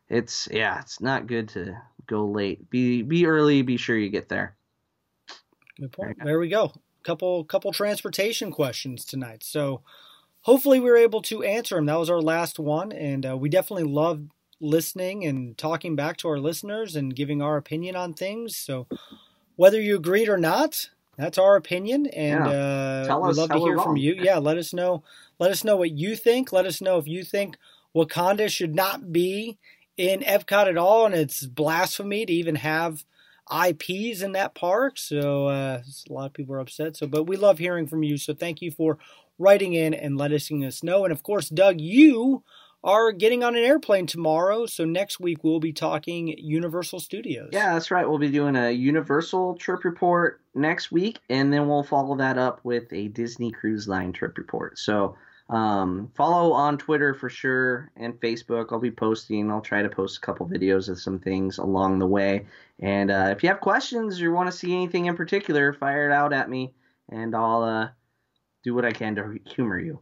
it's 0.08 0.48
yeah, 0.50 0.80
it's 0.80 1.00
not 1.00 1.26
good 1.26 1.48
to 1.50 1.80
go 2.06 2.26
late. 2.26 2.68
Be 2.70 3.02
be 3.02 3.26
early, 3.26 3.62
be 3.62 3.76
sure 3.76 3.96
you 3.96 4.10
get 4.10 4.28
there. 4.28 4.56
Good 5.78 5.92
point. 5.92 6.16
Very 6.18 6.26
There 6.26 6.38
we 6.40 6.48
go. 6.48 6.72
Couple 7.02 7.44
couple 7.44 7.72
transportation 7.72 8.50
questions 8.52 9.04
tonight. 9.04 9.42
So 9.42 9.82
hopefully 10.42 10.80
we 10.80 10.90
were 10.90 10.96
able 10.96 11.22
to 11.22 11.42
answer 11.42 11.76
them. 11.76 11.86
That 11.86 11.98
was 11.98 12.10
our 12.10 12.20
last 12.20 12.58
one, 12.58 12.92
and 12.92 13.24
uh, 13.26 13.36
we 13.36 13.48
definitely 13.48 13.84
love 13.90 14.22
listening 14.60 15.24
and 15.24 15.56
talking 15.56 15.96
back 15.96 16.18
to 16.18 16.28
our 16.28 16.38
listeners 16.38 16.96
and 16.96 17.16
giving 17.16 17.40
our 17.40 17.56
opinion 17.56 17.96
on 17.96 18.12
things. 18.12 18.56
So 18.56 18.86
whether 19.56 19.80
you 19.80 19.96
agreed 19.96 20.28
or 20.28 20.36
not, 20.36 20.90
that's 21.16 21.38
our 21.38 21.56
opinion, 21.56 22.06
and 22.06 22.46
Yeah. 22.46 23.06
uh, 23.14 23.20
we'd 23.20 23.36
love 23.36 23.50
to 23.50 23.58
hear 23.58 23.78
from 23.78 23.96
you. 23.96 24.14
Yeah, 24.14 24.38
let 24.38 24.58
us 24.58 24.72
know. 24.74 25.02
Let 25.38 25.50
us 25.50 25.64
know 25.64 25.76
what 25.76 25.90
you 25.92 26.16
think. 26.16 26.52
Let 26.52 26.66
us 26.66 26.80
know 26.80 26.98
if 26.98 27.06
you 27.06 27.24
think 27.24 27.56
Wakanda 27.96 28.48
should 28.50 28.74
not 28.74 29.12
be 29.12 29.58
in 29.96 30.20
Epcot 30.20 30.66
at 30.68 30.76
all, 30.76 31.06
and 31.06 31.14
it's 31.14 31.44
blasphemy 31.46 32.26
to 32.26 32.32
even 32.32 32.56
have 32.56 33.04
IPs 33.52 34.22
in 34.22 34.32
that 34.32 34.54
park. 34.54 34.98
So 34.98 35.48
uh, 35.48 35.82
a 36.08 36.12
lot 36.12 36.26
of 36.26 36.32
people 36.32 36.54
are 36.54 36.60
upset. 36.60 36.96
So, 36.96 37.06
but 37.06 37.24
we 37.24 37.36
love 37.36 37.58
hearing 37.58 37.86
from 37.86 38.02
you. 38.02 38.16
So 38.16 38.34
thank 38.34 38.62
you 38.62 38.70
for 38.70 38.98
writing 39.38 39.74
in 39.74 39.94
and 39.94 40.16
letting 40.16 40.64
us 40.64 40.82
know. 40.82 41.04
And 41.04 41.12
of 41.12 41.22
course, 41.22 41.48
Doug, 41.48 41.80
you 41.80 42.44
are 42.82 43.12
getting 43.12 43.44
on 43.44 43.56
an 43.56 43.64
airplane 43.64 44.06
tomorrow. 44.06 44.66
So 44.66 44.84
next 44.84 45.20
week 45.20 45.44
we'll 45.44 45.60
be 45.60 45.72
talking 45.72 46.34
Universal 46.38 47.00
Studios. 47.00 47.50
Yeah, 47.52 47.74
that's 47.74 47.90
right. 47.90 48.08
We'll 48.08 48.18
be 48.18 48.30
doing 48.30 48.56
a 48.56 48.70
Universal 48.70 49.56
trip 49.56 49.84
report 49.84 50.40
next 50.54 50.90
week, 50.90 51.18
and 51.28 51.52
then 51.52 51.68
we'll 51.68 51.82
follow 51.82 52.16
that 52.16 52.38
up 52.38 52.60
with 52.64 52.92
a 52.92 53.08
Disney 53.08 53.50
Cruise 53.50 53.86
Line 53.86 54.12
trip 54.12 54.38
report. 54.38 54.78
So 54.78 55.16
um, 55.50 56.10
follow 56.14 56.52
on 56.52 56.78
Twitter 56.78 57.12
for 57.12 57.28
sure 57.28 57.90
and 57.96 58.14
Facebook. 58.20 58.68
I'll 58.70 58.78
be 58.78 58.90
posting. 58.90 59.50
I'll 59.50 59.60
try 59.60 59.82
to 59.82 59.88
post 59.88 60.18
a 60.18 60.20
couple 60.20 60.48
videos 60.48 60.88
of 60.88 61.00
some 61.00 61.18
things 61.18 61.58
along 61.58 61.98
the 61.98 62.06
way. 62.06 62.46
And 62.78 63.10
uh, 63.10 63.28
if 63.36 63.42
you 63.42 63.48
have 63.48 63.60
questions 63.60 64.22
or 64.22 64.30
want 64.30 64.50
to 64.50 64.56
see 64.56 64.72
anything 64.72 65.06
in 65.06 65.16
particular, 65.16 65.72
fire 65.72 66.08
it 66.08 66.12
out 66.12 66.32
at 66.32 66.48
me, 66.48 66.72
and 67.10 67.34
I'll 67.34 67.62
uh, 67.62 67.88
do 68.62 68.74
what 68.74 68.84
I 68.84 68.92
can 68.92 69.16
to 69.16 69.40
humor 69.44 69.80
you. 69.80 69.98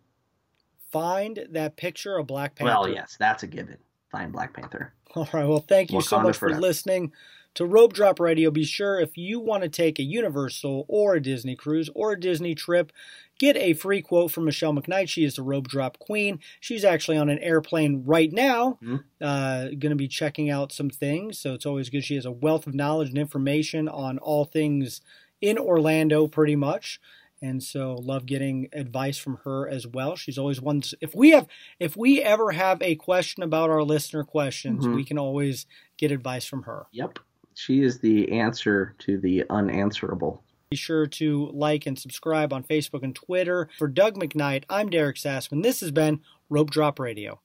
Find 0.91 1.47
that 1.51 1.77
picture 1.77 2.19
of 2.19 2.27
Black 2.27 2.55
Panther. 2.55 2.73
Well, 2.73 2.89
yes, 2.89 3.17
that's 3.19 3.43
a 3.43 3.47
given. 3.47 3.79
Find 4.11 4.31
Black 4.31 4.53
Panther. 4.53 4.93
All 5.15 5.29
right. 5.33 5.47
Well, 5.47 5.65
thank 5.67 5.93
you 5.93 6.03
so 6.03 6.19
Wakanda 6.19 6.23
much 6.25 6.37
for 6.37 6.51
listening 6.61 7.13
to 7.59 7.67
Rope 7.67 7.93
Drop 7.93 8.21
Radio. 8.21 8.53
Be 8.53 8.63
sure 8.63 9.01
if 9.01 9.17
you 9.17 9.41
want 9.41 9.65
to 9.65 9.69
take 9.69 9.99
a 9.99 10.05
Universal 10.05 10.85
or 10.87 11.17
a 11.17 11.21
Disney 11.21 11.57
cruise 11.57 11.91
or 11.93 12.13
a 12.13 12.21
Disney 12.21 12.55
trip, 12.55 12.93
get 13.41 13.57
a 13.57 13.73
free 13.73 14.01
quote 14.01 14.31
from 14.31 14.45
Michelle 14.45 14.73
McKnight. 14.73 15.09
She 15.09 15.25
is 15.25 15.35
the 15.35 15.43
Rope 15.43 15.67
Drop 15.67 15.99
Queen. 15.99 16.39
She's 16.61 16.85
actually 16.85 17.17
on 17.17 17.29
an 17.29 17.41
airplane 17.41 18.05
right 18.07 18.33
now, 18.33 18.79
Mhm. 18.81 19.03
uh, 19.21 19.65
going 19.71 19.91
to 19.91 19.97
be 19.97 20.07
checking 20.07 20.49
out 20.49 20.71
some 20.71 20.89
things. 20.89 21.37
So 21.41 21.53
it's 21.53 21.67
always 21.67 21.91
good. 21.91 22.05
She 22.05 22.15
has 22.15 22.25
a 22.25 22.31
wealth 22.31 22.69
of 22.69 22.75
knowledge 22.77 23.09
and 23.09 23.19
information 23.19 23.89
on 23.89 24.19
all 24.19 24.45
things 24.45 25.01
in 25.41 25.59
Orlando, 25.59 26.29
pretty 26.29 26.55
much. 26.55 27.01
And 27.43 27.61
so 27.61 27.95
love 27.95 28.25
getting 28.27 28.69
advice 28.73 29.19
from 29.19 29.39
her 29.43 29.69
as 29.69 29.85
well. 29.85 30.15
She's 30.15 30.39
always 30.39 30.61
one. 30.61 30.83
If 31.01 31.13
we 31.13 31.31
have, 31.31 31.49
if 31.81 31.97
we 31.97 32.23
ever 32.23 32.53
have 32.53 32.81
a 32.83 32.95
question 32.95 33.43
about 33.43 33.69
our 33.69 33.83
listener 33.83 34.23
questions, 34.23 34.87
Mhm. 34.87 34.95
we 34.95 35.05
can 35.05 35.19
always 35.19 35.67
get 35.97 36.13
advice 36.13 36.45
from 36.45 36.63
her. 36.63 36.87
Yep. 36.93 37.19
She 37.59 37.83
is 37.83 37.99
the 37.99 38.31
answer 38.31 38.95
to 39.01 39.19
the 39.19 39.43
unanswerable. 39.51 40.45
Be 40.71 40.77
sure 40.77 41.09
to 41.09 41.51
like 41.53 41.87
and 41.87 41.99
subscribe 41.99 42.53
on 42.53 42.63
Facebook 42.63 43.03
and 43.03 43.17
Twitter. 43.17 43.69
For 43.79 43.89
Doug 43.89 44.15
McKnight, 44.15 44.63
I'm 44.71 44.89
Derek 44.89 45.17
Sassman. 45.17 45.65
This 45.65 45.81
has 45.81 45.91
been 45.91 46.21
Rope 46.49 46.71
Drop 46.71 47.01
Radio. 47.01 47.41